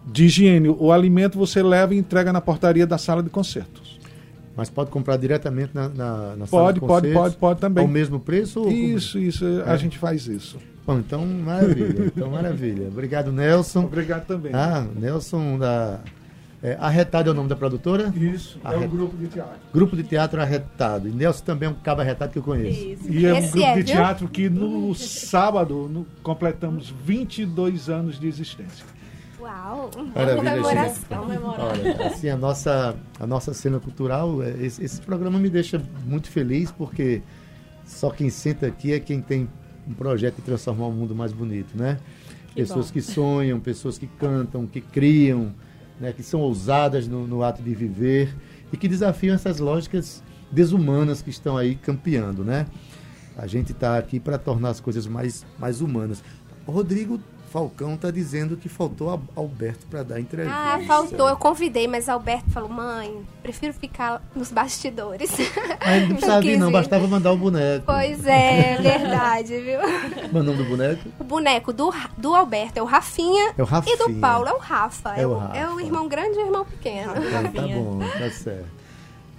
de 0.06 0.24
higiene 0.26 0.68
ou 0.68 0.92
alimento 0.92 1.38
você 1.38 1.62
leva 1.62 1.94
e 1.94 1.98
entrega 1.98 2.32
na 2.32 2.40
portaria 2.40 2.86
da 2.86 2.98
sala 2.98 3.22
de 3.22 3.30
concertos. 3.30 3.98
Mas 4.56 4.70
pode 4.70 4.90
comprar 4.90 5.16
diretamente 5.16 5.70
na, 5.74 5.88
na, 5.88 6.36
na 6.36 6.46
sala 6.46 6.64
Pode, 6.66 6.74
de 6.74 6.80
pode, 6.80 6.88
concertos? 7.08 7.14
pode, 7.22 7.36
pode 7.36 7.60
também. 7.60 7.82
Ao 7.84 7.90
mesmo 7.90 8.20
preço? 8.20 8.60
ou- 8.60 8.70
Isso, 8.70 9.18
isso, 9.18 9.44
É. 9.44 9.70
a 9.70 9.76
gente 9.76 9.98
faz 9.98 10.26
isso. 10.28 10.58
Bom, 10.86 10.98
então, 10.98 11.26
maravilha. 11.26 12.04
Então, 12.14 12.30
maravilha. 12.30 12.86
Obrigado, 12.88 13.32
Nelson. 13.32 13.84
Obrigado 13.84 14.26
também. 14.26 14.52
Ah, 14.54 14.86
Nelson 14.94 15.58
da. 15.58 15.98
É, 16.64 16.78
Arretado 16.80 17.28
é 17.28 17.32
o 17.32 17.34
nome 17.34 17.46
da 17.50 17.54
produtora? 17.54 18.10
Isso, 18.16 18.58
é 18.64 18.74
um 18.74 18.88
grupo 18.88 19.14
de 19.18 19.26
teatro. 19.26 19.54
Grupo 19.70 19.94
de 19.94 20.02
Teatro 20.02 20.40
Arretado. 20.40 21.06
E 21.06 21.10
Nelson 21.12 21.44
também 21.44 21.68
é 21.68 21.70
um 21.70 21.74
cabo 21.74 22.00
arretado 22.00 22.32
que 22.32 22.38
eu 22.38 22.42
conheço. 22.42 22.88
Isso. 22.88 23.12
E 23.12 23.26
é 23.26 23.34
um 23.34 23.36
Esse 23.36 23.50
grupo 23.52 23.66
é, 23.66 23.74
de 23.74 23.82
viu? 23.82 23.84
teatro 23.84 24.28
que 24.28 24.48
no 24.48 24.94
sábado 24.94 25.90
no- 25.92 26.06
completamos 26.22 26.88
22 26.88 27.90
anos 27.90 28.18
de 28.18 28.26
existência. 28.26 28.82
Uau! 29.38 29.90
Maravilha, 30.14 30.52
Comemoração. 30.52 31.26
Olha, 31.58 32.06
assim, 32.06 32.30
a 32.30 32.36
nossa, 32.38 32.96
a 33.20 33.26
nossa 33.26 33.52
cena 33.52 33.78
cultural, 33.78 34.42
é, 34.42 34.52
esse, 34.64 34.82
esse 34.82 35.02
programa 35.02 35.38
me 35.38 35.50
deixa 35.50 35.82
muito 36.06 36.30
feliz 36.30 36.70
porque 36.70 37.20
só 37.84 38.08
quem 38.08 38.30
senta 38.30 38.66
aqui 38.66 38.94
é 38.94 38.98
quem 39.00 39.20
tem 39.20 39.46
um 39.86 39.92
projeto 39.92 40.36
de 40.36 40.42
transformar 40.42 40.86
o 40.86 40.92
mundo 40.92 41.14
mais 41.14 41.30
bonito, 41.30 41.76
né? 41.76 41.98
Que 42.48 42.54
pessoas 42.54 42.86
bom. 42.86 42.92
que 42.94 43.02
sonham, 43.02 43.60
pessoas 43.60 43.98
que 43.98 44.06
cantam, 44.06 44.66
que 44.66 44.80
criam, 44.80 45.52
né? 46.00 46.12
que 46.12 46.22
são 46.22 46.40
ousadas 46.40 47.06
no, 47.08 47.26
no 47.26 47.42
ato 47.42 47.62
de 47.62 47.74
viver 47.74 48.34
e 48.72 48.76
que 48.76 48.88
desafiam 48.88 49.34
essas 49.34 49.58
lógicas 49.58 50.22
desumanas 50.50 51.22
que 51.22 51.30
estão 51.30 51.56
aí 51.56 51.74
campeando, 51.74 52.44
né? 52.44 52.66
A 53.36 53.46
gente 53.46 53.72
está 53.72 53.98
aqui 53.98 54.20
para 54.20 54.38
tornar 54.38 54.70
as 54.70 54.80
coisas 54.80 55.06
mais, 55.06 55.44
mais 55.58 55.80
humanas. 55.80 56.22
Rodrigo 56.66 57.20
Falcão 57.54 57.94
está 57.94 58.10
dizendo 58.10 58.56
que 58.56 58.68
faltou 58.68 59.14
a 59.14 59.40
Alberto 59.40 59.86
para 59.86 60.02
dar 60.02 60.18
entrevista. 60.18 60.52
Ah, 60.52 60.80
faltou. 60.88 61.28
Eu 61.28 61.36
convidei, 61.36 61.86
mas 61.86 62.08
Alberto 62.08 62.50
falou: 62.50 62.68
mãe, 62.68 63.24
prefiro 63.44 63.72
ficar 63.72 64.20
nos 64.34 64.50
bastidores. 64.50 65.30
Ah, 65.80 65.94
ele 65.96 66.06
não 66.06 66.16
precisava 66.16 66.40
vir, 66.40 66.58
não, 66.58 66.72
bastava 66.72 67.06
mandar 67.06 67.30
o 67.30 67.36
boneco. 67.36 67.86
Pois 67.86 68.26
é, 68.26 68.76
verdade, 68.82 69.60
viu? 69.60 69.78
Qual 69.78 70.34
é 70.34 70.40
o 70.40 70.42
nome 70.42 70.58
do 70.58 70.64
boneco? 70.64 71.08
O 71.20 71.22
boneco 71.22 71.72
do, 71.72 71.94
do 72.18 72.34
Alberto 72.34 72.80
é 72.80 72.82
o 72.82 72.86
Rafinha. 72.86 73.54
É 73.56 73.62
o 73.62 73.64
Rafinha. 73.64 73.94
E 73.94 73.98
do 73.98 74.14
Paulo 74.18 74.48
é 74.48 74.52
o 74.52 74.58
Rafa. 74.58 75.14
É 75.14 75.22
É, 75.22 75.26
o 75.28 75.38
Rafa. 75.38 75.56
é 75.56 75.68
o 75.68 75.80
irmão 75.80 76.08
grande 76.08 76.36
e 76.36 76.42
o 76.42 76.46
irmão 76.46 76.64
pequeno. 76.64 77.12
Tá, 77.14 77.50
tá 77.54 77.68
bom, 77.68 78.00
tá 78.18 78.30
certo. 78.32 78.66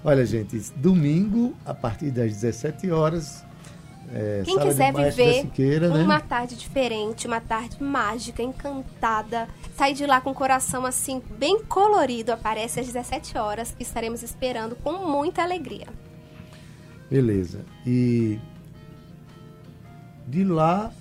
Olha, 0.06 0.25
gente, 0.25 0.58
domingo, 0.78 1.54
a 1.65 1.73
partir 1.73 2.12
das 2.12 2.32
17 2.32 2.89
horas. 2.91 3.43
É, 4.13 4.43
Quem 4.45 4.57
quiser 4.59 4.93
viver 4.93 5.41
Siqueira, 5.41 5.89
né? 5.89 6.03
uma 6.03 6.19
tarde 6.19 6.55
diferente, 6.55 7.27
uma 7.27 7.41
tarde 7.41 7.81
mágica, 7.81 8.41
encantada, 8.41 9.47
sair 9.75 9.93
de 9.93 10.05
lá 10.05 10.21
com 10.21 10.31
o 10.31 10.33
coração 10.33 10.85
assim, 10.85 11.21
bem 11.37 11.63
colorido, 11.63 12.31
aparece 12.31 12.79
às 12.79 12.85
17 12.85 13.37
horas, 13.37 13.75
estaremos 13.79 14.23
esperando 14.23 14.75
com 14.75 14.93
muita 14.93 15.41
alegria. 15.43 15.87
Beleza. 17.09 17.65
E 17.85 18.39
de 20.27 20.43
lá 20.43 20.91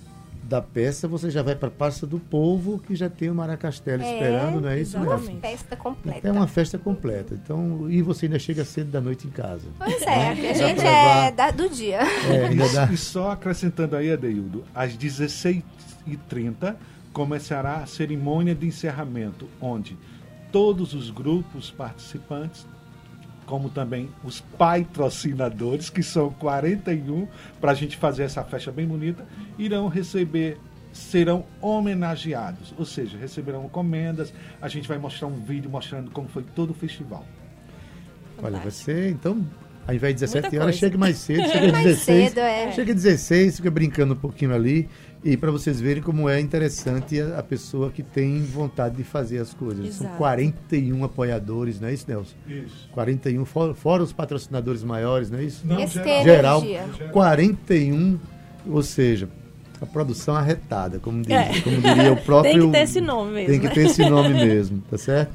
da 0.47 0.61
peça 0.61 1.07
você 1.07 1.31
já 1.31 1.41
vai 1.41 1.55
para 1.55 1.69
a 1.69 1.71
Praça 1.71 2.05
do 2.05 2.19
Povo, 2.19 2.77
que 2.79 2.95
já 2.95 3.09
tem 3.09 3.29
o 3.31 3.35
Maracastelo 3.35 4.03
esperando, 4.03 4.61
não 4.61 4.69
é 4.69 4.79
isso 4.79 4.95
Uma 4.97 5.17
mesmo? 5.17 5.39
festa 5.41 5.75
completa. 5.75 6.17
Então 6.19 6.31
é 6.31 6.33
uma 6.37 6.47
festa 6.47 6.77
completa. 6.77 7.33
Então, 7.33 7.89
e 7.89 8.01
você 8.03 8.27
ainda 8.27 8.37
chega 8.37 8.63
cedo 8.63 8.91
da 8.91 9.01
noite 9.01 9.25
em 9.27 9.31
casa. 9.31 9.67
Pois 9.77 10.01
é, 10.03 10.29
a 10.29 10.33
Dá 10.33 10.53
gente 10.53 10.85
é 10.85 11.31
da- 11.31 11.51
do 11.51 11.67
dia. 11.67 11.99
É, 12.31 12.45
ainda 12.45 12.69
dá. 12.69 12.85
E 12.91 12.95
só 12.97 13.31
acrescentando 13.31 13.95
aí, 13.95 14.11
Adeildo, 14.11 14.63
às 14.73 14.95
16h30 14.95 16.75
começará 17.11 17.77
a 17.77 17.85
cerimônia 17.85 18.53
de 18.53 18.67
encerramento, 18.67 19.47
onde 19.61 19.97
todos 20.51 20.93
os 20.93 21.09
grupos 21.09 21.71
participantes, 21.71 22.67
como 23.45 23.69
também 23.69 24.09
os 24.23 24.41
patrocinadores, 24.41 25.89
que 25.89 26.01
são 26.01 26.31
41, 26.31 27.27
para 27.61 27.71
a 27.71 27.75
gente 27.75 27.97
fazer 27.97 28.23
essa 28.23 28.43
festa 28.43 28.71
bem 28.71 28.87
bonita, 28.87 29.25
irão 29.57 29.87
receber 29.87 30.57
serão 30.91 31.45
homenageados, 31.61 32.73
ou 32.77 32.85
seja, 32.85 33.17
receberão 33.17 33.65
encomendas. 33.65 34.33
A 34.61 34.69
gente 34.69 34.87
vai 34.87 34.97
mostrar 34.97 35.27
um 35.27 35.35
vídeo 35.35 35.69
mostrando 35.69 36.09
como 36.09 36.29
foi 36.29 36.43
todo 36.43 36.69
o 36.69 36.73
festival. 36.73 37.25
Olha, 38.41 38.59
você, 38.59 39.09
então, 39.09 39.45
ao 39.87 39.93
invés 39.95 40.13
de 40.15 40.21
17 40.21 40.41
Muita 40.43 40.55
horas, 40.57 40.65
coisa. 40.75 40.79
chegue 40.79 40.97
mais 40.97 41.17
cedo, 41.17 41.43
chega 41.51 41.71
Mais 41.71 41.83
16. 41.85 42.29
cedo, 42.29 42.39
é. 42.39 42.71
Chega 42.71 42.91
às 42.93 43.01
16, 43.03 43.55
fica 43.57 43.71
brincando 43.71 44.13
um 44.13 44.17
pouquinho 44.17 44.53
ali. 44.53 44.87
E 45.23 45.35
para 45.35 45.49
vocês 45.49 45.81
verem 45.81 46.03
como 46.03 46.29
é 46.29 46.39
interessante 46.39 47.19
a, 47.19 47.39
a 47.39 47.43
pessoa 47.43 47.89
que 47.89 48.03
tem 48.03 48.43
vontade 48.43 48.95
de 48.95 49.03
fazer 49.03 49.39
as 49.39 49.53
coisas. 49.55 49.95
São 49.95 50.05
Exato. 50.05 50.17
41 50.17 51.03
apoiadores, 51.03 51.79
não 51.79 51.87
é 51.87 51.93
isso, 51.93 52.05
Nelson? 52.07 52.35
Isso. 52.47 52.87
41, 52.91 53.43
fora, 53.45 53.73
fora 53.73 54.03
os 54.03 54.13
patrocinadores 54.13 54.83
maiores, 54.83 55.31
não 55.31 55.39
é 55.39 55.43
isso? 55.45 55.65
Não, 55.65 55.77
geral. 55.87 56.23
Geral, 56.23 56.63
energia. 56.63 57.07
41, 57.11 58.19
ou 58.69 58.83
seja, 58.83 59.27
a 59.81 59.85
produção 59.87 60.35
arretada, 60.35 60.99
como, 60.99 61.23
diz, 61.23 61.31
É. 61.31 61.59
como 61.61 61.81
diria 61.81 62.13
o 62.13 62.17
próprio. 62.21 62.53
Tem 62.53 62.61
que 62.67 62.71
ter 62.77 62.83
esse 62.83 63.01
nome 63.01 63.31
mesmo. 63.31 63.49
Tem 63.49 63.59
que 63.59 63.69
ter 63.73 63.85
esse 63.87 64.07
nome 64.07 64.29
mesmo, 64.35 64.83
tá 64.89 64.97
certo? 64.99 65.31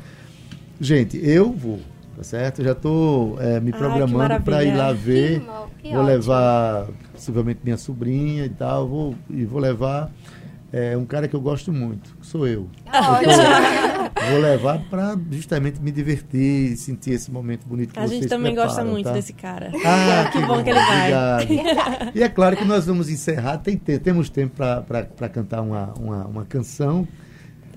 Gente, 0.81 1.19
eu 1.23 1.53
vou, 1.53 1.81
tá 2.21 2.25
certo? 2.25 2.59
Eu 2.61 2.65
já 2.67 2.73
estou 2.73 3.37
me 3.63 3.73
Ai, 3.73 3.79
programando 3.79 4.35
que 4.37 4.43
para 4.43 4.63
ir 4.63 4.77
lá 4.77 4.93
ver. 4.93 5.41
Que 5.41 5.45
que 5.83 5.89
vou 5.95 6.01
ótimo. 6.01 6.03
levar 6.03 6.87
possivelmente 7.13 7.61
minha 7.65 7.79
sobrinha 7.79 8.45
e 8.45 8.51
tal, 8.51 8.87
vou, 8.87 9.15
e 9.31 9.45
vou 9.47 9.59
levar 9.59 10.11
é, 10.71 10.95
um 10.97 11.07
cara 11.07 11.27
que 11.27 11.35
eu 11.35 11.41
gosto 11.41 11.73
muito, 11.73 12.15
que 12.21 12.27
sou 12.27 12.47
eu. 12.47 12.69
Ótimo. 12.87 14.31
Vou 14.31 14.39
levar 14.39 14.79
para 14.91 15.17
justamente 15.31 15.81
me 15.81 15.91
divertir, 15.91 16.77
sentir 16.77 17.13
esse 17.13 17.31
momento 17.31 17.67
bonito 17.67 17.95
que 17.95 17.99
A 17.99 18.07
gente 18.07 18.29
também 18.29 18.55
gosta 18.55 18.75
preparam, 18.75 18.91
muito 18.93 19.07
tá? 19.07 19.13
desse 19.13 19.33
cara. 19.33 19.73
Ah, 19.85 20.29
que 20.31 20.39
bom 20.43 20.63
que 20.63 20.69
ele 20.71 20.79
vai. 20.79 21.43
Obrigado. 21.43 22.13
E 22.15 22.23
é 22.23 22.29
claro 22.29 22.57
que 22.57 22.65
nós 22.67 22.85
vamos 22.87 23.09
encerrar, 23.09 23.57
tem, 23.59 23.77
te- 23.79 23.99
temos 23.99 24.29
tempo 24.29 24.57
para 24.57 25.29
cantar 25.31 25.63
uma, 25.63 25.95
uma, 25.99 26.27
uma 26.27 26.45
canção. 26.45 27.09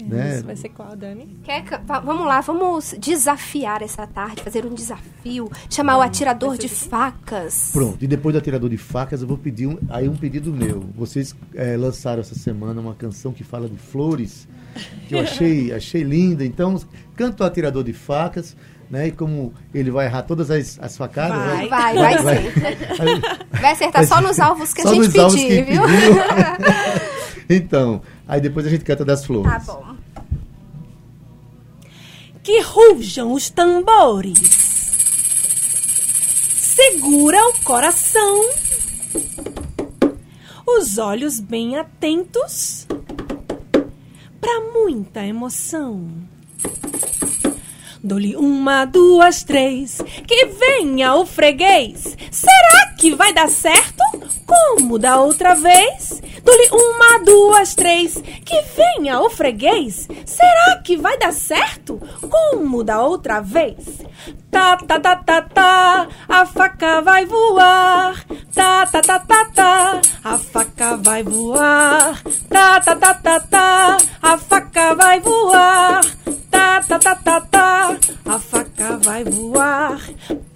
Né? 0.02 0.36
Isso 0.38 0.46
vai 0.46 0.56
ser 0.56 0.70
qual, 0.70 0.96
Dani? 0.96 1.38
Quer 1.44 1.64
que- 1.64 1.78
va- 1.86 2.00
vamos 2.00 2.26
lá, 2.26 2.42
vamos 2.42 2.96
desafiar 2.98 3.82
essa 3.82 4.06
tarde, 4.08 4.42
fazer 4.42 4.66
um 4.66 4.74
desafio, 4.74 5.50
chamar 5.70 5.98
o 5.98 6.02
atirador 6.02 6.58
de 6.58 6.68
facas. 6.68 7.70
Pronto, 7.72 8.04
e 8.04 8.08
depois 8.08 8.34
do 8.34 8.40
Atirador 8.40 8.70
de 8.70 8.78
Facas, 8.78 9.22
eu 9.22 9.28
vou 9.28 9.38
pedir 9.38 9.68
um, 9.68 9.78
aí 9.90 10.10
um 10.10 10.16
pedido 10.16 10.52
meu. 10.52 10.84
Vocês 10.96 11.36
eh, 11.56 11.78
lançaram 11.78 12.22
essa 12.22 12.36
semana 12.36 12.82
uma 12.82 12.96
canção 12.96 13.32
que 13.32 13.44
fala 13.44 13.70
de 13.70 13.78
flores, 13.78 14.48
que 15.08 15.16
eu 15.16 15.20
achei, 15.20 15.72
achei 15.76 16.04
linda. 16.04 16.44
Então, 16.46 16.80
canta 17.16 17.44
o 17.44 17.48
Atirador 17.48 17.84
de 17.84 17.94
Facas, 17.94 18.58
né? 18.90 19.08
E 19.08 19.12
como 19.12 19.54
ele 19.74 19.90
vai 19.92 20.08
errar 20.08 20.24
todas 20.24 20.52
as, 20.52 20.78
as 20.82 20.98
facadas. 20.98 21.38
Vai. 21.70 21.94
né? 21.94 22.02
Vai, 22.02 22.18
vai 22.24 22.38
sim. 22.42 22.50
Aí- 23.00 23.44
Vai 23.64 23.72
acertar 23.72 24.06
só 24.06 24.20
nos 24.20 24.40
alvos 24.42 24.74
que 24.74 24.82
a 24.82 24.84
Só 24.84 24.90
gente 24.94 25.06
nos 25.06 25.16
alvos 25.18 25.40
que 25.40 25.48
pedir, 25.48 25.64
viu? 25.66 25.82
então, 27.50 28.02
aí 28.28 28.40
depois 28.42 28.66
a 28.66 28.70
gente 28.70 28.84
canta 28.84 29.06
das 29.06 29.26
flores. 29.26 29.52
Tá 29.52 29.74
bom. 29.74 29.96
Que 32.44 32.62
rujam 32.62 33.32
os 33.32 33.50
tambores. 33.50 34.38
Segura 36.58 37.48
o 37.50 37.54
coração. 37.64 38.50
Os 40.66 40.98
olhos 40.98 41.40
bem 41.40 41.78
atentos. 41.78 42.88
Pra 44.42 44.62
muita 44.74 45.26
emoção. 45.26 46.10
Dou-lhe 48.04 48.36
uma, 48.36 48.84
duas, 48.84 49.44
três. 49.44 50.02
Que 50.28 50.48
venha 50.48 51.16
o 51.16 51.26
freguês. 51.26 52.18
Será 52.30 52.93
que 53.04 53.14
vai 53.14 53.34
dar 53.34 53.50
certo? 53.50 54.02
Como 54.48 54.98
da 54.98 55.20
outra 55.20 55.54
vez? 55.56 56.22
Dou-lhe 56.42 56.70
uma, 56.72 57.20
duas, 57.26 57.76
três. 57.76 58.14
Que 58.46 58.62
venha 58.78 59.20
o 59.20 59.30
freguês. 59.30 60.08
Será 60.26 60.78
que 60.78 60.96
vai 60.96 61.18
dar 61.18 61.34
certo? 61.34 62.00
Como 62.22 62.82
da 62.82 63.04
outra 63.04 63.42
vez? 63.42 63.76
Tá, 64.50 64.78
tá, 64.78 65.02
tá, 65.02 65.18
tá, 65.18 65.42
tá. 65.42 66.08
A 66.30 66.46
faca 66.46 67.02
vai 67.02 67.26
voar. 67.26 68.26
Tá, 68.54 68.86
tá, 68.86 69.02
tá, 69.02 69.20
tá, 69.20 69.46
tá. 69.54 70.02
A 70.24 70.38
faca 70.38 70.96
vai 70.96 71.24
voar. 71.24 72.24
Tá, 72.48 72.80
tá, 72.80 72.96
tá, 72.96 73.14
tá, 73.16 73.40
tá. 73.42 73.98
A 74.22 74.38
faca 74.38 74.96
vai 74.96 75.20
voar. 75.20 76.06
Tá, 76.50 76.82
tá, 76.82 77.00
tá, 77.00 77.16
tá, 77.16 77.42
tá. 77.42 77.98
A 78.26 78.40
faca 78.40 78.98
vai 79.04 79.26
voar. 79.26 80.00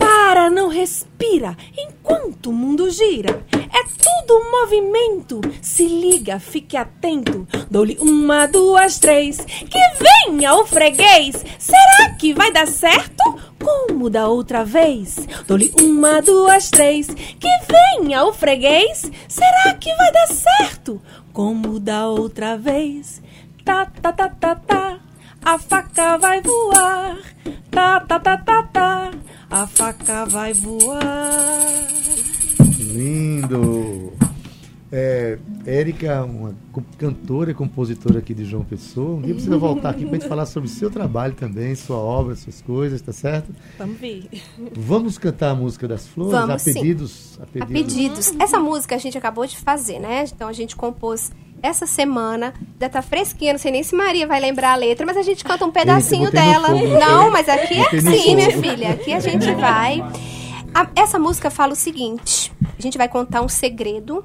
Para, 0.08 0.50
não 0.50 0.70
respira 0.70 1.58
enquanto 1.78 2.50
o 2.50 2.54
mundo 2.54 2.89
gira. 2.89 3.46
É 3.52 3.84
tudo 4.02 4.50
movimento. 4.50 5.41
Se 5.62 5.86
liga, 5.86 6.39
fique 6.39 6.78
atento. 6.78 7.46
Dou-lhe 7.70 7.98
uma, 8.00 8.46
duas, 8.48 9.00
três. 9.00 9.38
Que 9.39 9.80
venha 10.26 10.56
o 10.56 10.65
freguês. 10.65 11.43
Será 11.60 12.15
que 12.17 12.34
vai 12.34 12.54
dar 12.54 12.67
certo? 12.67 13.22
Como 13.62 14.10
da 14.10 14.30
outra 14.30 14.63
vez? 14.63 15.28
Dou-lhe 15.46 15.74
uma, 15.82 16.22
duas, 16.22 16.70
três. 16.70 17.08
Que 17.08 17.50
venha 17.67 18.24
o 18.24 18.32
freguês. 18.32 19.12
Será 19.28 19.74
que 19.74 19.93
vai 19.93 20.12
dar 20.13 20.28
certo? 20.28 21.02
Como 21.34 21.82
da 21.82 22.08
outra 22.08 22.58
vez? 22.58 23.22
Tá, 23.65 23.86
tá, 23.86 24.13
tá, 24.13 24.30
tá, 24.30 24.56
tá. 24.56 25.07
A 25.48 25.58
faca 25.58 26.18
vai 26.18 26.42
voar. 26.42 27.18
Tá, 27.72 28.02
tá, 28.02 28.20
tá, 28.20 28.38
tá, 28.38 28.64
tá. 28.64 29.12
A 29.50 29.66
faca 29.66 30.26
vai 30.26 30.52
voar. 30.52 31.88
Lindo! 32.78 34.12
É, 34.92 35.40
Érica, 35.66 36.26
uma 36.26 36.54
cantora 36.98 37.52
e 37.52 37.54
compositora 37.54 38.20
aqui 38.20 38.34
de 38.34 38.44
João 38.44 38.66
Pessoa. 38.66 39.20
Um 39.20 39.22
dia 39.22 39.36
precisa 39.36 39.56
voltar 39.58 39.92
aqui 39.92 40.06
para 40.06 40.18
a 40.18 40.20
gente 40.20 40.28
falar 40.28 40.46
sobre 40.46 40.68
seu 40.68 40.92
trabalho 40.92 41.34
também, 41.34 41.76
sua 41.76 41.96
obra, 41.96 42.36
suas 42.36 42.62
coisas, 42.62 43.02
tá 43.02 43.14
certo? 43.14 43.56
Vamos 43.78 43.98
ver. 43.98 44.28
Vamos 44.76 45.18
cantar 45.18 45.52
a 45.52 45.56
música 45.56 45.88
das 45.88 46.06
flores? 46.10 46.34
Vamos, 46.34 46.62
a 46.62 46.74
pedidos? 46.74 47.40
A 47.40 47.44
A 47.44 47.46
pedidos. 47.46 47.94
pedidos. 47.94 48.34
Essa 48.38 48.60
música 48.60 48.96
a 48.96 49.00
gente 49.00 49.18
acabou 49.18 49.48
de 49.48 49.56
fazer, 49.56 49.98
né? 49.98 50.26
Então 50.26 50.50
a 50.50 50.54
gente 50.54 50.76
compôs 50.76 51.32
essa 51.62 51.86
semana. 51.86 52.54
Já 52.80 52.89
tá 52.89 53.02
fresquinha, 53.02 53.54
não 53.54 53.60
sei 53.60 53.72
nem 53.72 53.84
se 53.84 53.96
Maria 53.96 54.28
vai 54.28 54.39
lembrar 54.39 54.74
a 54.74 54.76
letra, 54.76 55.06
mas 55.06 55.17
a 55.17 55.22
gente 55.22 55.43
canta 55.43 55.65
um 55.65 55.72
pedacinho 55.72 56.32
dela. 56.32 56.67
fogo, 56.70 56.88
não, 57.00 57.30
mas 57.32 57.48
aqui 57.50 57.76
é 57.80 57.96
assim, 57.96 58.36
minha 58.36 58.52
filha. 58.62 58.91
Aqui 58.91 59.13
a 59.13 59.20
gente 59.20 59.52
vai. 59.56 60.02
A- 60.74 60.89
essa 60.96 61.17
música 61.20 61.50
fala 61.50 61.74
o 61.74 61.76
seguinte: 61.76 62.52
a 62.78 62.82
gente 62.82 62.98
vai 62.98 63.08
contar 63.10 63.41
um 63.41 63.50
segredo 63.50 64.24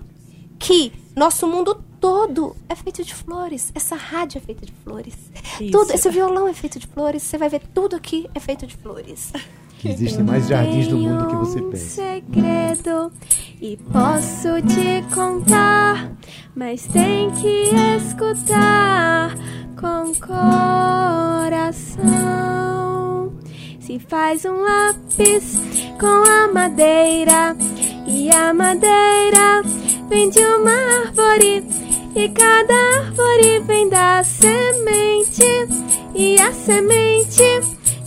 que 0.58 0.92
nosso 1.16 1.46
mundo 1.46 1.82
todo 2.00 2.56
é 2.68 2.74
feito 2.74 3.04
de 3.04 3.14
flores. 3.14 3.70
Essa 3.74 3.94
rádio 3.96 4.38
é 4.38 4.40
feita 4.40 4.66
de 4.66 4.72
flores. 4.84 5.14
Isso. 5.60 5.70
Tudo, 5.70 5.92
esse 5.92 6.08
violão 6.10 6.48
é 6.48 6.52
feito 6.54 6.78
de 6.78 6.86
flores. 6.86 7.22
Você 7.22 7.38
vai 7.38 7.48
ver 7.48 7.62
tudo 7.72 7.94
aqui 7.96 8.28
é 8.34 8.40
feito 8.40 8.66
de 8.66 8.76
flores. 8.76 9.32
Que 9.82 9.88
existem 9.88 10.22
mais 10.24 10.46
jardins 10.46 10.86
do 10.86 10.96
mundo 10.96 11.26
que 11.26 11.34
você 11.34 11.54
Tenho 11.56 11.66
um 11.66 11.70
pensa. 11.72 11.88
segredo 11.88 13.12
e 13.60 13.76
posso 13.92 14.62
te 14.62 15.02
contar, 15.12 16.12
mas 16.54 16.86
tem 16.86 17.28
que 17.32 17.70
escutar 17.96 19.34
com 19.74 20.14
coração. 22.02 23.32
Se 23.80 23.98
faz 23.98 24.44
um 24.44 24.62
lápis 24.62 25.58
com 25.98 26.30
a 26.30 26.46
madeira 26.46 27.56
e 28.06 28.30
a 28.30 28.54
madeira 28.54 29.62
vem 30.08 30.30
de 30.30 30.38
uma 30.38 30.70
árvore 31.06 31.64
e 32.14 32.28
cada 32.28 32.72
árvore 33.00 33.58
vem 33.66 33.88
da 33.88 34.22
semente 34.22 35.42
e 36.14 36.38
a 36.40 36.52
semente 36.52 37.42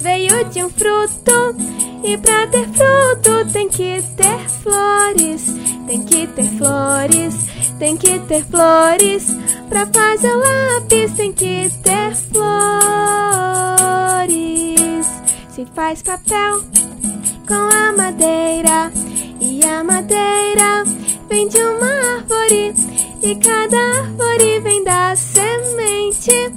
veio 0.06 0.46
de 0.52 0.64
um 0.64 0.70
fruto 0.70 1.56
e 2.04 2.16
pra 2.20 2.46
ter 2.46 2.68
fruto 2.70 3.52
tem 3.52 3.68
que 3.68 4.04
ter 4.16 4.40
flores, 4.62 5.48
tem 5.88 6.04
que 6.04 6.28
ter 6.28 6.46
flores, 6.60 7.36
tem 7.80 7.98
que 7.98 8.20
ter 8.20 8.46
flores. 8.46 9.36
Pra 9.68 9.88
fazer 9.88 10.30
o 10.30 10.38
lápis 10.38 11.12
tem 11.14 11.34
que 11.34 11.72
ter 11.82 12.16
flores. 12.32 12.46
Se 15.50 15.66
faz 15.74 16.04
papel 16.04 16.62
com 17.48 17.56
a 17.56 17.92
madeira 17.98 18.92
e 19.42 19.66
a 19.66 19.84
madeira 19.84 20.84
vem 21.28 21.48
de 21.48 21.58
uma 21.58 21.90
árvore 22.18 22.76
e 23.24 23.36
cada 23.38 23.76
árvore 23.76 24.60
vem 24.60 24.84
da 24.84 25.16
semente 25.16 26.54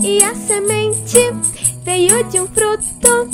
e 0.00 0.22
a 0.22 0.32
semente 0.36 1.51
veio 1.92 2.24
de 2.24 2.40
um 2.40 2.46
fruto 2.46 3.28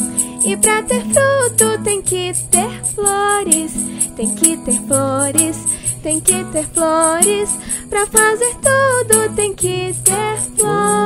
e 0.45 0.57
pra 0.57 0.83
ter 0.83 1.01
fruto 1.03 1.81
tem 1.85 2.03
que 2.03 2.33
ter 2.51 2.85
flores 2.93 3.73
tem 4.17 4.35
que 4.35 4.57
ter 4.57 4.81
flores 4.83 5.57
tem 6.03 6.21
que 6.21 6.45
ter 6.47 6.65
flores 6.67 7.57
pra 7.89 8.05
fazer 8.07 8.57
tudo 8.57 9.33
tem 9.37 9.55
que 9.55 9.95
ter 10.03 10.37
flores 10.57 10.99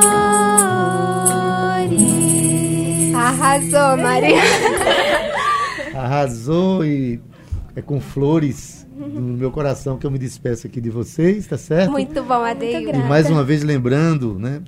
Arrasou, 3.15 3.97
Maria. 3.97 4.41
Arrasou 5.93 6.83
e 6.83 7.21
é 7.75 7.81
com 7.81 8.01
flores 8.01 8.87
do 8.97 9.21
meu 9.21 9.51
coração 9.51 9.97
que 9.97 10.05
eu 10.05 10.11
me 10.11 10.17
despeço 10.17 10.67
aqui 10.67 10.81
de 10.81 10.89
vocês, 10.89 11.45
tá 11.47 11.57
certo? 11.57 11.91
Muito 11.91 12.21
bom, 12.23 12.43
Adeildo. 12.43 12.97
E 12.97 13.03
mais 13.03 13.29
uma 13.29 13.43
vez 13.43 13.63
lembrando, 13.63 14.37
né? 14.37 14.61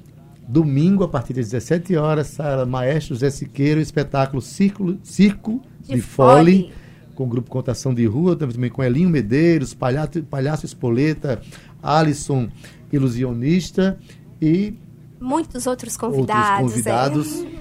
Domingo, 0.48 1.04
a 1.04 1.08
partir 1.08 1.34
das 1.34 1.46
17 1.50 1.96
horas, 1.96 2.28
sala 2.28 2.66
Maestro 2.66 3.16
José 3.16 3.30
Siqueiro, 3.30 3.80
espetáculo 3.82 4.42
Círculo, 4.42 5.00
Circo 5.04 5.62
de, 5.82 5.96
De 5.96 6.02
Fole, 6.02 6.62
Fole. 6.64 6.74
com 7.16 7.24
o 7.24 7.28
grupo 7.28 7.50
Contação 7.50 7.94
de 7.94 8.06
Rua, 8.06 8.36
também 8.36 8.70
com 8.70 8.84
Elinho 8.84 9.10
Medeiros, 9.10 9.74
Palhaço, 9.74 10.22
Palhaço 10.24 10.66
Espoleta, 10.66 11.42
Alisson 11.82 12.48
Ilusionista 12.92 13.98
e 14.42 14.74
Muitos 15.20 15.66
outros 15.66 15.94
outros 15.94 15.98
convidados. 15.98 16.72
convidados. 16.72 17.44
é. 17.44 17.55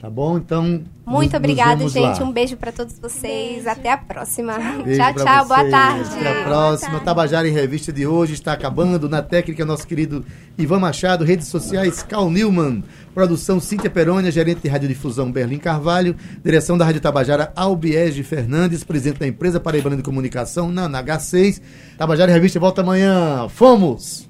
Tá 0.00 0.08
bom? 0.08 0.38
Então. 0.38 0.62
Muito 0.64 0.84
nos- 1.06 1.24
nos 1.24 1.34
obrigada, 1.34 1.76
vemos 1.76 1.92
gente. 1.92 2.20
lá. 2.20 2.24
Um 2.24 2.32
beijo 2.32 2.56
pra 2.56 2.72
todos 2.72 2.98
vocês. 2.98 3.66
Até 3.66 3.92
a 3.92 3.98
próxima. 3.98 4.54
Beijo 4.82 4.96
tchau, 4.98 5.14
tchau. 5.14 5.46
Boa 5.46 5.68
tarde. 5.68 6.08
Até 6.18 6.40
a 6.40 6.44
próxima. 6.44 7.00
Tabajara 7.00 7.46
em 7.46 7.52
Revista 7.52 7.92
de 7.92 8.06
hoje 8.06 8.32
está 8.32 8.54
acabando. 8.54 9.08
Na 9.10 9.20
técnica, 9.20 9.62
nosso 9.66 9.86
querido 9.86 10.24
Ivan 10.56 10.78
Machado. 10.78 11.22
Redes 11.22 11.48
sociais, 11.48 12.02
Cal 12.02 12.30
Newman. 12.30 12.82
Produção, 13.12 13.60
Cíntia 13.60 13.90
Perônia. 13.90 14.30
Gerente 14.30 14.62
de 14.62 14.68
Radiodifusão, 14.68 15.30
Berlim 15.30 15.58
Carvalho. 15.58 16.16
Direção 16.42 16.78
da 16.78 16.84
Rádio 16.86 17.02
Tabajara, 17.02 17.52
Albiege 17.54 18.22
Fernandes. 18.22 18.82
Presidente 18.82 19.18
da 19.18 19.26
empresa 19.26 19.60
Paraibana 19.60 19.96
de 19.96 20.02
Comunicação, 20.02 20.72
na, 20.72 20.88
na 20.88 21.02
H6. 21.04 21.60
Tabajara 21.98 22.30
em 22.30 22.34
Revista 22.34 22.58
volta 22.58 22.80
amanhã. 22.80 23.46
Fomos! 23.50 24.29